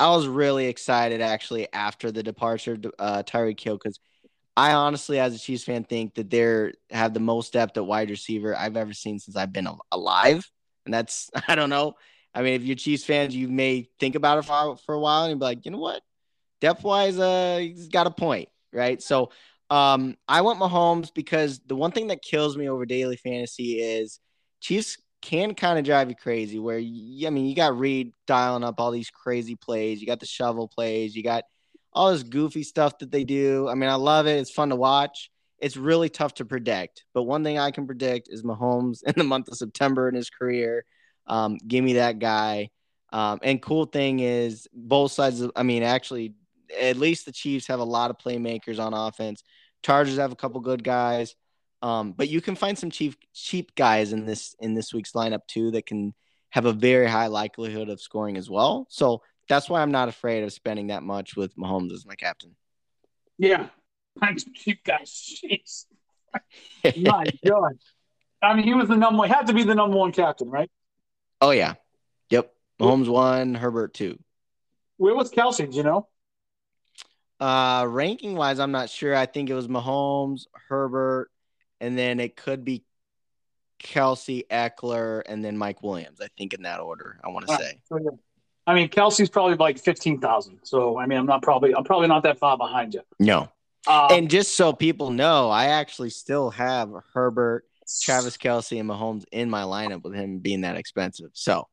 [0.00, 4.00] I was really excited actually after the departure of uh, Tyreek Hill because
[4.56, 8.10] I honestly, as a Chiefs fan, think that they're have the most depth at wide
[8.10, 10.50] receiver I've ever seen since I've been alive,
[10.84, 11.94] and that's I don't know.
[12.34, 15.24] I mean, if you're Chiefs fans, you may think about it for, for a while
[15.24, 16.02] and be like, you know what,
[16.60, 19.02] depth wise, uh, he's got a point, right?
[19.02, 19.30] So
[19.70, 24.18] um, I want Mahomes because the one thing that kills me over daily fantasy is
[24.60, 26.58] Chiefs can kind of drive you crazy.
[26.58, 30.00] Where you, I mean, you got Reid dialing up all these crazy plays.
[30.00, 31.14] You got the shovel plays.
[31.14, 31.44] You got
[31.92, 33.68] all this goofy stuff that they do.
[33.68, 34.38] I mean, I love it.
[34.38, 35.30] It's fun to watch.
[35.58, 37.04] It's really tough to predict.
[37.12, 40.30] But one thing I can predict is Mahomes in the month of September in his
[40.30, 40.84] career.
[41.26, 42.70] Um, give me that guy.
[43.12, 45.40] Um, and cool thing is both sides.
[45.40, 46.34] Of, I mean, actually,
[46.78, 49.42] at least the Chiefs have a lot of playmakers on offense.
[49.82, 51.34] Chargers have a couple good guys,
[51.82, 55.46] um, but you can find some cheap cheap guys in this in this week's lineup
[55.46, 56.14] too that can
[56.50, 58.86] have a very high likelihood of scoring as well.
[58.90, 62.56] So that's why I'm not afraid of spending that much with Mahomes as my captain.
[63.38, 63.68] Yeah,
[64.20, 65.40] thanks, cheap guys.
[65.42, 65.86] Jeez,
[67.02, 67.78] my God.
[68.42, 69.28] I mean, he was the number one.
[69.28, 70.70] He had to be the number one captain, right?
[71.40, 71.74] Oh yeah,
[72.28, 72.52] yep.
[72.78, 74.18] Mahomes one, Herbert two.
[74.98, 75.70] Where was Kelce?
[75.70, 76.08] Do you know?
[77.40, 79.16] Uh, ranking wise, I'm not sure.
[79.16, 81.30] I think it was Mahomes, Herbert,
[81.80, 82.84] and then it could be
[83.82, 86.20] Kelce, Ekeler, and then Mike Williams.
[86.20, 87.18] I think in that order.
[87.24, 87.80] I want to say.
[88.66, 90.60] I mean, Kelce's probably like fifteen thousand.
[90.64, 93.00] So I mean, I'm not probably I'm probably not that far behind you.
[93.18, 93.48] No.
[93.88, 97.64] Um, and just so people know, I actually still have Herbert,
[98.02, 101.30] Travis Kelce, and Mahomes in my lineup with him being that expensive.
[101.32, 101.66] So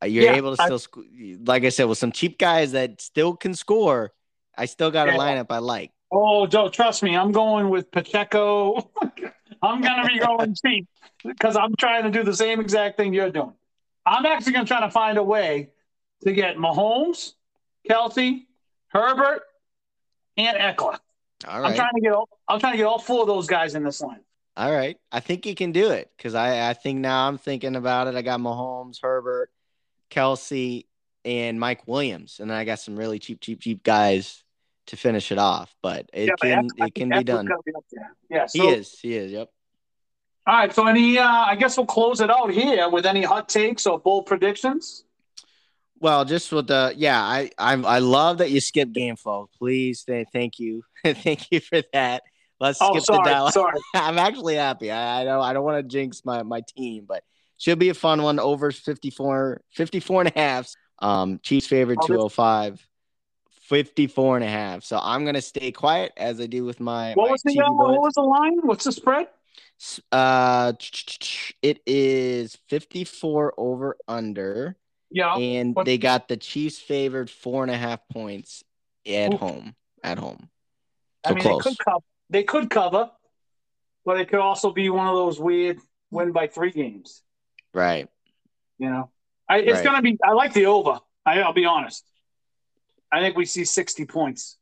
[0.00, 3.00] uh, you're yeah, able to still, I, like I said, with some cheap guys that
[3.00, 4.12] still can score
[4.60, 5.90] I still got a lineup I like.
[6.12, 7.16] Oh, don't trust me.
[7.16, 8.90] I'm going with Pacheco.
[9.62, 10.86] I'm gonna be going cheap
[11.24, 13.54] because I'm trying to do the same exact thing you're doing.
[14.04, 15.70] I'm actually gonna try to find a way
[16.24, 17.32] to get Mahomes,
[17.88, 18.44] Kelce,
[18.88, 19.40] Herbert,
[20.36, 20.98] and Ekeler.
[21.48, 21.70] All right.
[21.70, 23.82] I'm trying to get all, I'm trying to get all four of those guys in
[23.82, 24.20] this line.
[24.58, 24.98] All right.
[25.10, 28.14] I think you can do it because I, I think now I'm thinking about it.
[28.14, 29.50] I got Mahomes, Herbert,
[30.10, 30.84] Kelce,
[31.24, 34.44] and Mike Williams, and then I got some really cheap, cheap, cheap guys
[34.90, 37.46] to finish it off, but it yeah, can it can be done.
[37.64, 37.72] Be
[38.28, 38.98] yeah, so, he is.
[39.00, 39.32] He is.
[39.32, 39.48] Yep.
[40.46, 40.74] All right.
[40.74, 44.00] So any, uh, I guess we'll close it out here with any hot takes or
[44.00, 45.04] bold predictions.
[46.00, 49.48] Well, just with the yeah, I I I love that you skipped game flow.
[49.58, 52.24] Please, th- thank you, thank you for that.
[52.58, 53.50] Let's oh, skip sorry, the dial.
[53.52, 53.78] Sorry.
[53.94, 54.90] I'm actually happy.
[54.90, 57.22] I, I don't I don't want to jinx my my team, but
[57.58, 58.40] should be a fun one.
[58.40, 60.72] Over 54, 54 and a half.
[60.98, 62.84] Um, Chiefs favorite 205.
[63.70, 64.82] 54 and a half.
[64.82, 67.12] So I'm going to stay quiet as I do with my.
[67.14, 68.58] What, my was, the, uh, what was the line?
[68.62, 69.28] What's the spread?
[70.10, 70.72] Uh,
[71.62, 74.76] it is 54 over under.
[75.12, 75.36] Yeah.
[75.36, 78.64] And but- they got the Chiefs favored four and a half points
[79.06, 79.36] at Ooh.
[79.36, 79.76] home.
[80.02, 80.50] At home.
[81.24, 81.62] I mean, close.
[81.62, 82.04] they could cover.
[82.30, 83.10] They could cover,
[84.04, 85.78] but it could also be one of those weird
[86.10, 87.22] win by three games.
[87.74, 88.08] Right.
[88.78, 89.10] You know,
[89.48, 89.84] I, it's Right.
[89.84, 90.16] gonna be.
[90.24, 91.00] I like the over.
[91.26, 92.09] I, I'll be honest.
[93.12, 94.56] I think we see sixty points.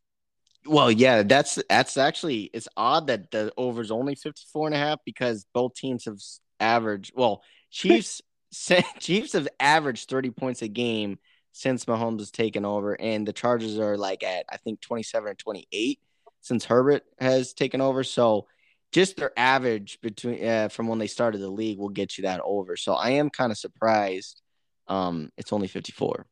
[0.66, 4.78] Well, yeah, that's that's actually it's odd that the over is only 54 and a
[4.78, 6.18] half because both teams have
[6.60, 8.20] averaged well, Chiefs
[8.98, 11.18] Chiefs have averaged 30 points a game
[11.52, 15.34] since Mahomes has taken over and the Chargers are like at I think 27 or
[15.34, 16.00] 28
[16.40, 18.04] since Herbert has taken over.
[18.04, 18.46] So
[18.92, 22.40] just their average between uh, from when they started the league will get you that
[22.44, 22.76] over.
[22.76, 24.42] So I am kind of surprised
[24.86, 26.26] um it's only 54.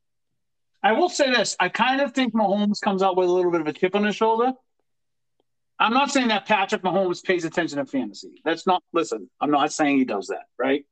[0.86, 3.60] I will say this: I kind of think Mahomes comes out with a little bit
[3.60, 4.52] of a chip on his shoulder.
[5.80, 8.40] I'm not saying that Patrick Mahomes pays attention to fantasy.
[8.44, 8.84] That's not.
[8.92, 10.86] Listen, I'm not saying he does that, right?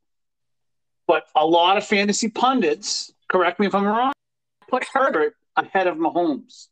[1.07, 4.12] But a lot of fantasy pundits, correct me if I'm wrong,
[4.68, 6.66] put Herbert ahead of Mahomes.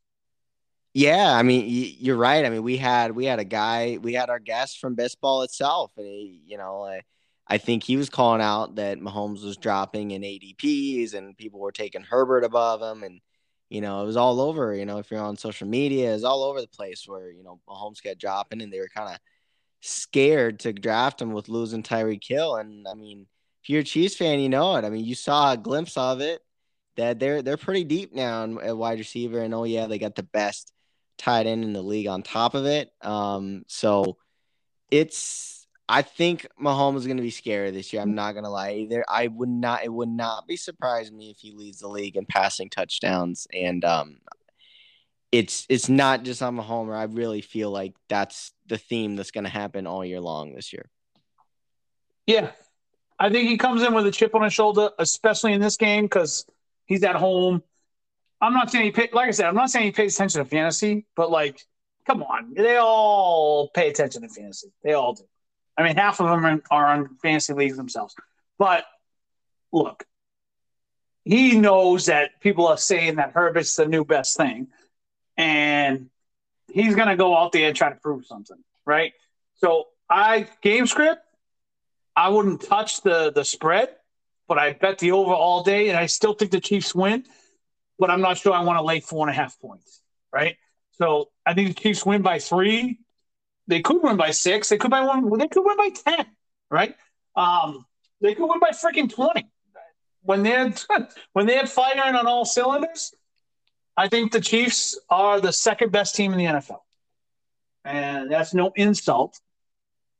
[0.93, 1.67] Yeah, I mean,
[2.01, 2.45] you're right.
[2.45, 5.43] I mean, we had we had a guy, we had our guest from Best Ball
[5.43, 6.99] itself, and he, you know,
[7.47, 11.73] I, think he was calling out that Mahomes was dropping in ADPs, and people were
[11.73, 13.21] taking Herbert above him, and
[13.69, 14.75] you know, it was all over.
[14.75, 17.61] You know, if you're on social media, it's all over the place where you know
[17.69, 19.19] Mahomes got dropping, and they were kind of
[19.81, 22.57] scared to draft him with losing Tyreek Hill.
[22.57, 23.27] And I mean,
[23.63, 24.85] if you're a Chiefs fan, you know it.
[24.85, 26.41] I mean, you saw a glimpse of it
[26.97, 30.23] that they're they're pretty deep now at wide receiver, and oh yeah, they got the
[30.23, 30.73] best
[31.19, 32.91] tight end in the league on top of it.
[33.01, 34.17] Um, so
[34.91, 35.62] it's
[35.93, 38.01] I think Mahomes is going to be scary this year.
[38.01, 39.05] I'm not going to lie either.
[39.07, 39.85] I would not.
[39.85, 43.47] It would not be surprised me if he leads the league in passing touchdowns.
[43.53, 44.17] And um,
[45.31, 46.95] it's it's not just I'm a homer.
[46.95, 50.73] I really feel like that's the theme that's going to happen all year long this
[50.73, 50.89] year.
[52.27, 52.53] Yeah,
[53.19, 56.07] I think he comes in with a chip on his shoulder, especially in this game
[56.07, 56.47] because
[56.87, 57.63] he's at home.
[58.41, 60.49] I'm not saying he pay, like I said, I'm not saying he pays attention to
[60.49, 61.61] fantasy, but like,
[62.07, 64.73] come on, they all pay attention to fantasy.
[64.83, 65.25] They all do.
[65.77, 68.15] I mean, half of them are, on fantasy leagues themselves.
[68.59, 68.85] But
[69.73, 70.05] look,
[71.25, 74.69] he knows that people are saying that Herbert's the new best thing,
[75.37, 76.11] and
[76.71, 79.13] he's gonna go out there and try to prove something, right?
[79.55, 81.23] So I game script.
[82.15, 83.89] I wouldn't touch the the spread,
[84.49, 87.25] but I bet the over all day, and I still think the Chiefs win.
[87.99, 90.01] But I'm not sure I want to lay four and a half points,
[90.33, 90.57] right?
[90.93, 92.99] So I think the Chiefs win by three.
[93.67, 94.69] They could win by six.
[94.69, 95.39] They could by one.
[95.39, 96.27] They could win by ten,
[96.71, 96.95] right?
[97.37, 97.87] Um,
[98.21, 99.49] they could win by freaking twenty.
[100.23, 100.73] When they're
[101.33, 103.15] when they're firing on all cylinders,
[103.97, 106.81] I think the Chiefs are the second best team in the NFL,
[107.85, 109.39] and that's no insult.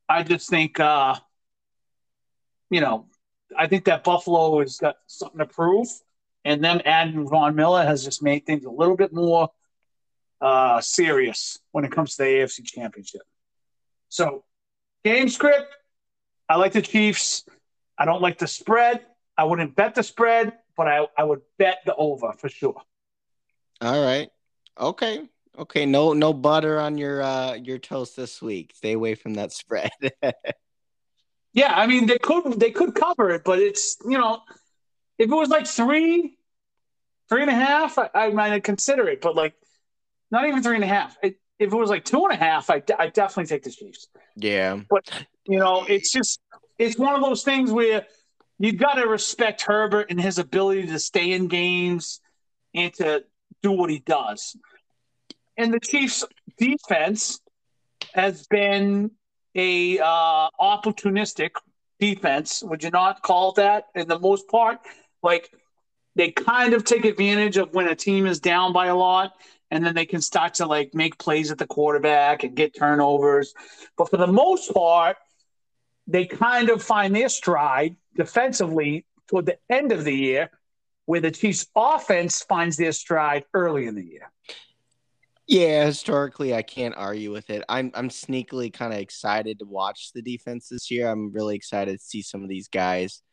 [0.07, 1.15] I just think, uh,
[2.69, 3.07] you know,
[3.57, 5.87] I think that Buffalo has got something to prove,
[6.45, 9.49] and them adding Von Miller has just made things a little bit more
[10.41, 13.21] uh, serious when it comes to the AFC Championship.
[14.13, 14.43] So,
[15.03, 15.75] game script,
[16.47, 17.45] I like the Chiefs.
[17.97, 19.01] I don't like the spread.
[19.35, 22.79] I wouldn't bet the spread, but I, I would bet the over for sure.
[23.81, 24.29] All right.
[24.79, 25.27] Okay.
[25.57, 25.87] Okay.
[25.87, 28.73] No no butter on your uh your toast this week.
[28.75, 29.89] Stay away from that spread.
[31.55, 34.41] Yeah, I mean they could they could cover it, but it's you know
[35.19, 36.35] if it was like three,
[37.29, 39.53] three and a half, I, I might consider it, but like
[40.31, 41.15] not even three and a half.
[41.21, 44.07] It, if it was like two and a half, I I definitely take the Chiefs.
[44.35, 44.79] yeah.
[44.89, 46.39] But you know, it's just
[46.77, 48.05] it's one of those things where
[48.59, 52.19] you've got to respect Herbert and his ability to stay in games
[52.75, 53.23] and to
[53.61, 54.55] do what he does.
[55.57, 56.25] And the Chiefs'
[56.57, 57.39] defense
[58.13, 59.11] has been
[59.55, 61.51] a uh, opportunistic
[61.99, 62.63] defense.
[62.63, 63.85] Would you not call it that?
[63.95, 64.79] In the most part,
[65.21, 65.49] like
[66.15, 69.33] they kind of take advantage of when a team is down by a lot,
[69.73, 73.55] and then they can start to like make plays at the quarterback and get turnovers.
[73.97, 75.17] But for the most part,
[76.05, 80.51] they kind of find their stride defensively toward the end of the year,
[81.05, 84.31] where the Chiefs' offense finds their stride early in the year.
[85.47, 87.63] Yeah, historically I can't argue with it.
[87.67, 91.09] I'm I'm sneakily kind of excited to watch the defense this year.
[91.09, 93.23] I'm really excited to see some of these guys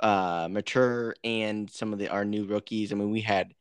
[0.00, 2.92] uh mature and some of the our new rookies.
[2.92, 3.52] I mean, we had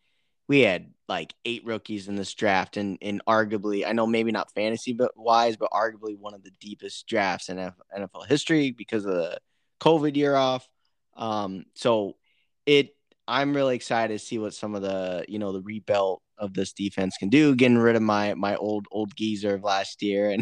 [0.51, 4.51] we had like eight rookies in this draft and and arguably I know maybe not
[4.51, 9.13] fantasy but wise, but arguably one of the deepest drafts in NFL history because of
[9.13, 9.37] the
[9.79, 10.67] COVID year off.
[11.15, 12.17] Um so
[12.65, 12.93] it
[13.29, 16.73] I'm really excited to see what some of the you know the rebuilt of this
[16.73, 17.55] defense can do.
[17.55, 20.35] Getting rid of my my old old geezer of last year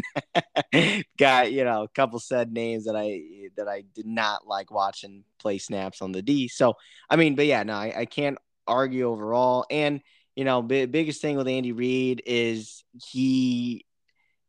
[0.74, 3.20] and got you know a couple said names that I
[3.56, 6.48] that I did not like watching play snaps on the D.
[6.48, 6.74] So
[7.08, 9.66] I mean, but yeah, no, I, I can't argue overall.
[9.70, 10.00] And
[10.36, 13.84] you know, b- biggest thing with Andy Reid is he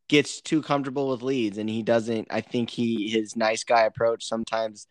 [0.08, 2.28] gets too comfortable with leads and he doesn't.
[2.30, 4.86] I think he his nice guy approach sometimes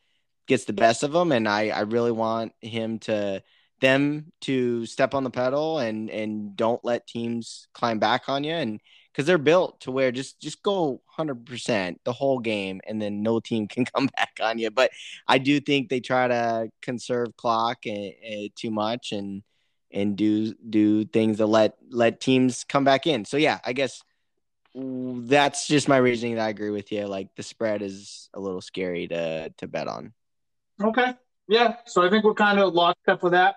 [0.47, 3.41] gets the best of him, and I I really want him to
[3.79, 8.53] them to step on the pedal and and don't let teams climb back on you
[8.53, 8.79] and
[9.11, 13.39] because they're built to where just just go 100% the whole game and then no
[13.39, 14.71] team can come back on you.
[14.71, 14.91] But
[15.27, 19.43] i do think they try to conserve clock and, and too much and
[19.93, 23.25] and do do things that let let teams come back in.
[23.25, 24.01] So yeah i guess
[24.73, 27.05] that's just my reasoning i agree with you.
[27.05, 30.13] Like the spread is a little scary to to bet on.
[30.81, 31.13] Okay.
[31.47, 31.75] Yeah.
[31.85, 33.55] So i think we're kind of locked up with that.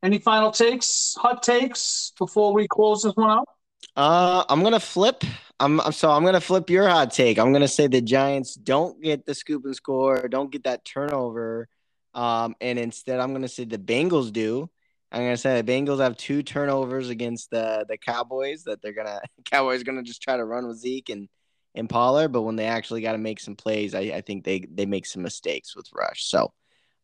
[0.00, 3.48] Any final takes, hot takes before we close this one out?
[3.96, 5.24] Uh, I'm gonna flip.
[5.60, 7.38] I'm, I'm so I'm gonna flip your hot take.
[7.38, 11.68] I'm gonna say the Giants don't get the scoop and score, don't get that turnover,
[12.14, 14.70] um, and instead I'm gonna say the Bengals do.
[15.10, 19.20] I'm gonna say the Bengals have two turnovers against the the Cowboys that they're gonna
[19.50, 21.28] Cowboys gonna just try to run with Zeke and
[21.74, 24.60] and Pollard, but when they actually got to make some plays, I, I think they
[24.70, 26.24] they make some mistakes with Rush.
[26.24, 26.52] So,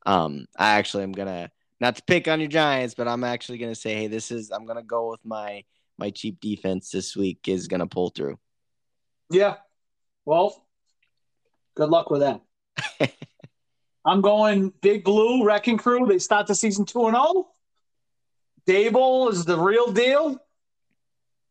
[0.07, 1.51] um, I actually am gonna
[1.81, 4.67] not to pick on your Giants, but I'm actually to say, hey, this is I'm
[4.77, 5.65] to go with my
[5.99, 8.39] my cheap defense this week is going to pull through.
[9.31, 9.57] Yeah.
[10.25, 10.67] Well,
[11.75, 12.41] good luck with that.
[14.05, 16.07] I'm going Big Blue Wrecking Crew.
[16.07, 17.49] They start the season 2 and 0.
[18.67, 20.39] Daboll is the real deal.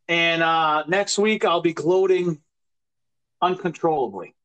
[0.08, 2.42] And uh, next week I'll be gloating
[3.42, 4.36] uncontrollably.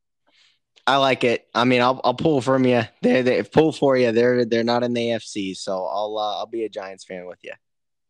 [0.87, 1.47] I like it.
[1.55, 2.83] I mean, I'll I'll pull from you.
[3.03, 4.11] They they pull for you.
[4.11, 7.41] They're they're not in the AFC, so I'll uh, I'll be a Giants fan with
[7.43, 7.53] you.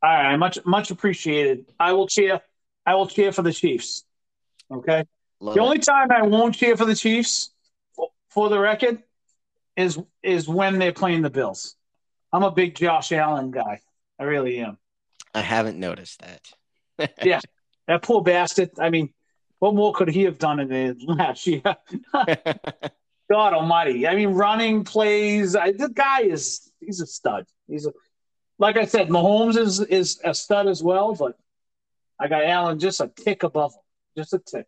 [0.03, 1.66] All right, much much appreciated.
[1.78, 2.40] I will cheer.
[2.86, 4.05] I will cheer for the Chiefs.
[4.70, 5.05] Okay.
[5.40, 5.64] Love the it.
[5.64, 7.51] only time I won't cheer for the Chiefs,
[7.94, 9.03] for, for the record,
[9.76, 11.74] is is when they're playing the Bills.
[12.32, 13.80] I'm a big Josh Allen guy.
[14.18, 14.78] I really am.
[15.34, 17.12] I haven't noticed that.
[17.24, 17.40] yeah,
[17.86, 18.70] that poor bastard.
[18.78, 19.12] I mean,
[19.59, 21.62] what more could he have done in the last year?
[23.30, 24.07] God Almighty!
[24.07, 25.57] I mean, running plays.
[25.57, 27.46] I, the guy is he's a stud.
[27.66, 27.92] He's a
[28.59, 31.39] like I said, Mahomes is is a stud as well, but
[32.19, 33.83] I got Allen just a tick above him,
[34.17, 34.67] just a tick.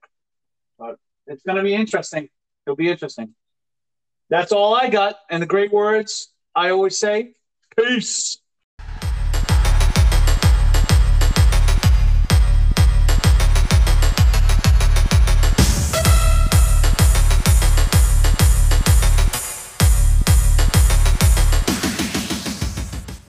[0.79, 2.29] But it's going to be interesting.
[2.67, 3.35] It'll be interesting.
[4.29, 5.17] That's all I got.
[5.29, 7.35] And the great words I always say,
[7.77, 8.39] peace.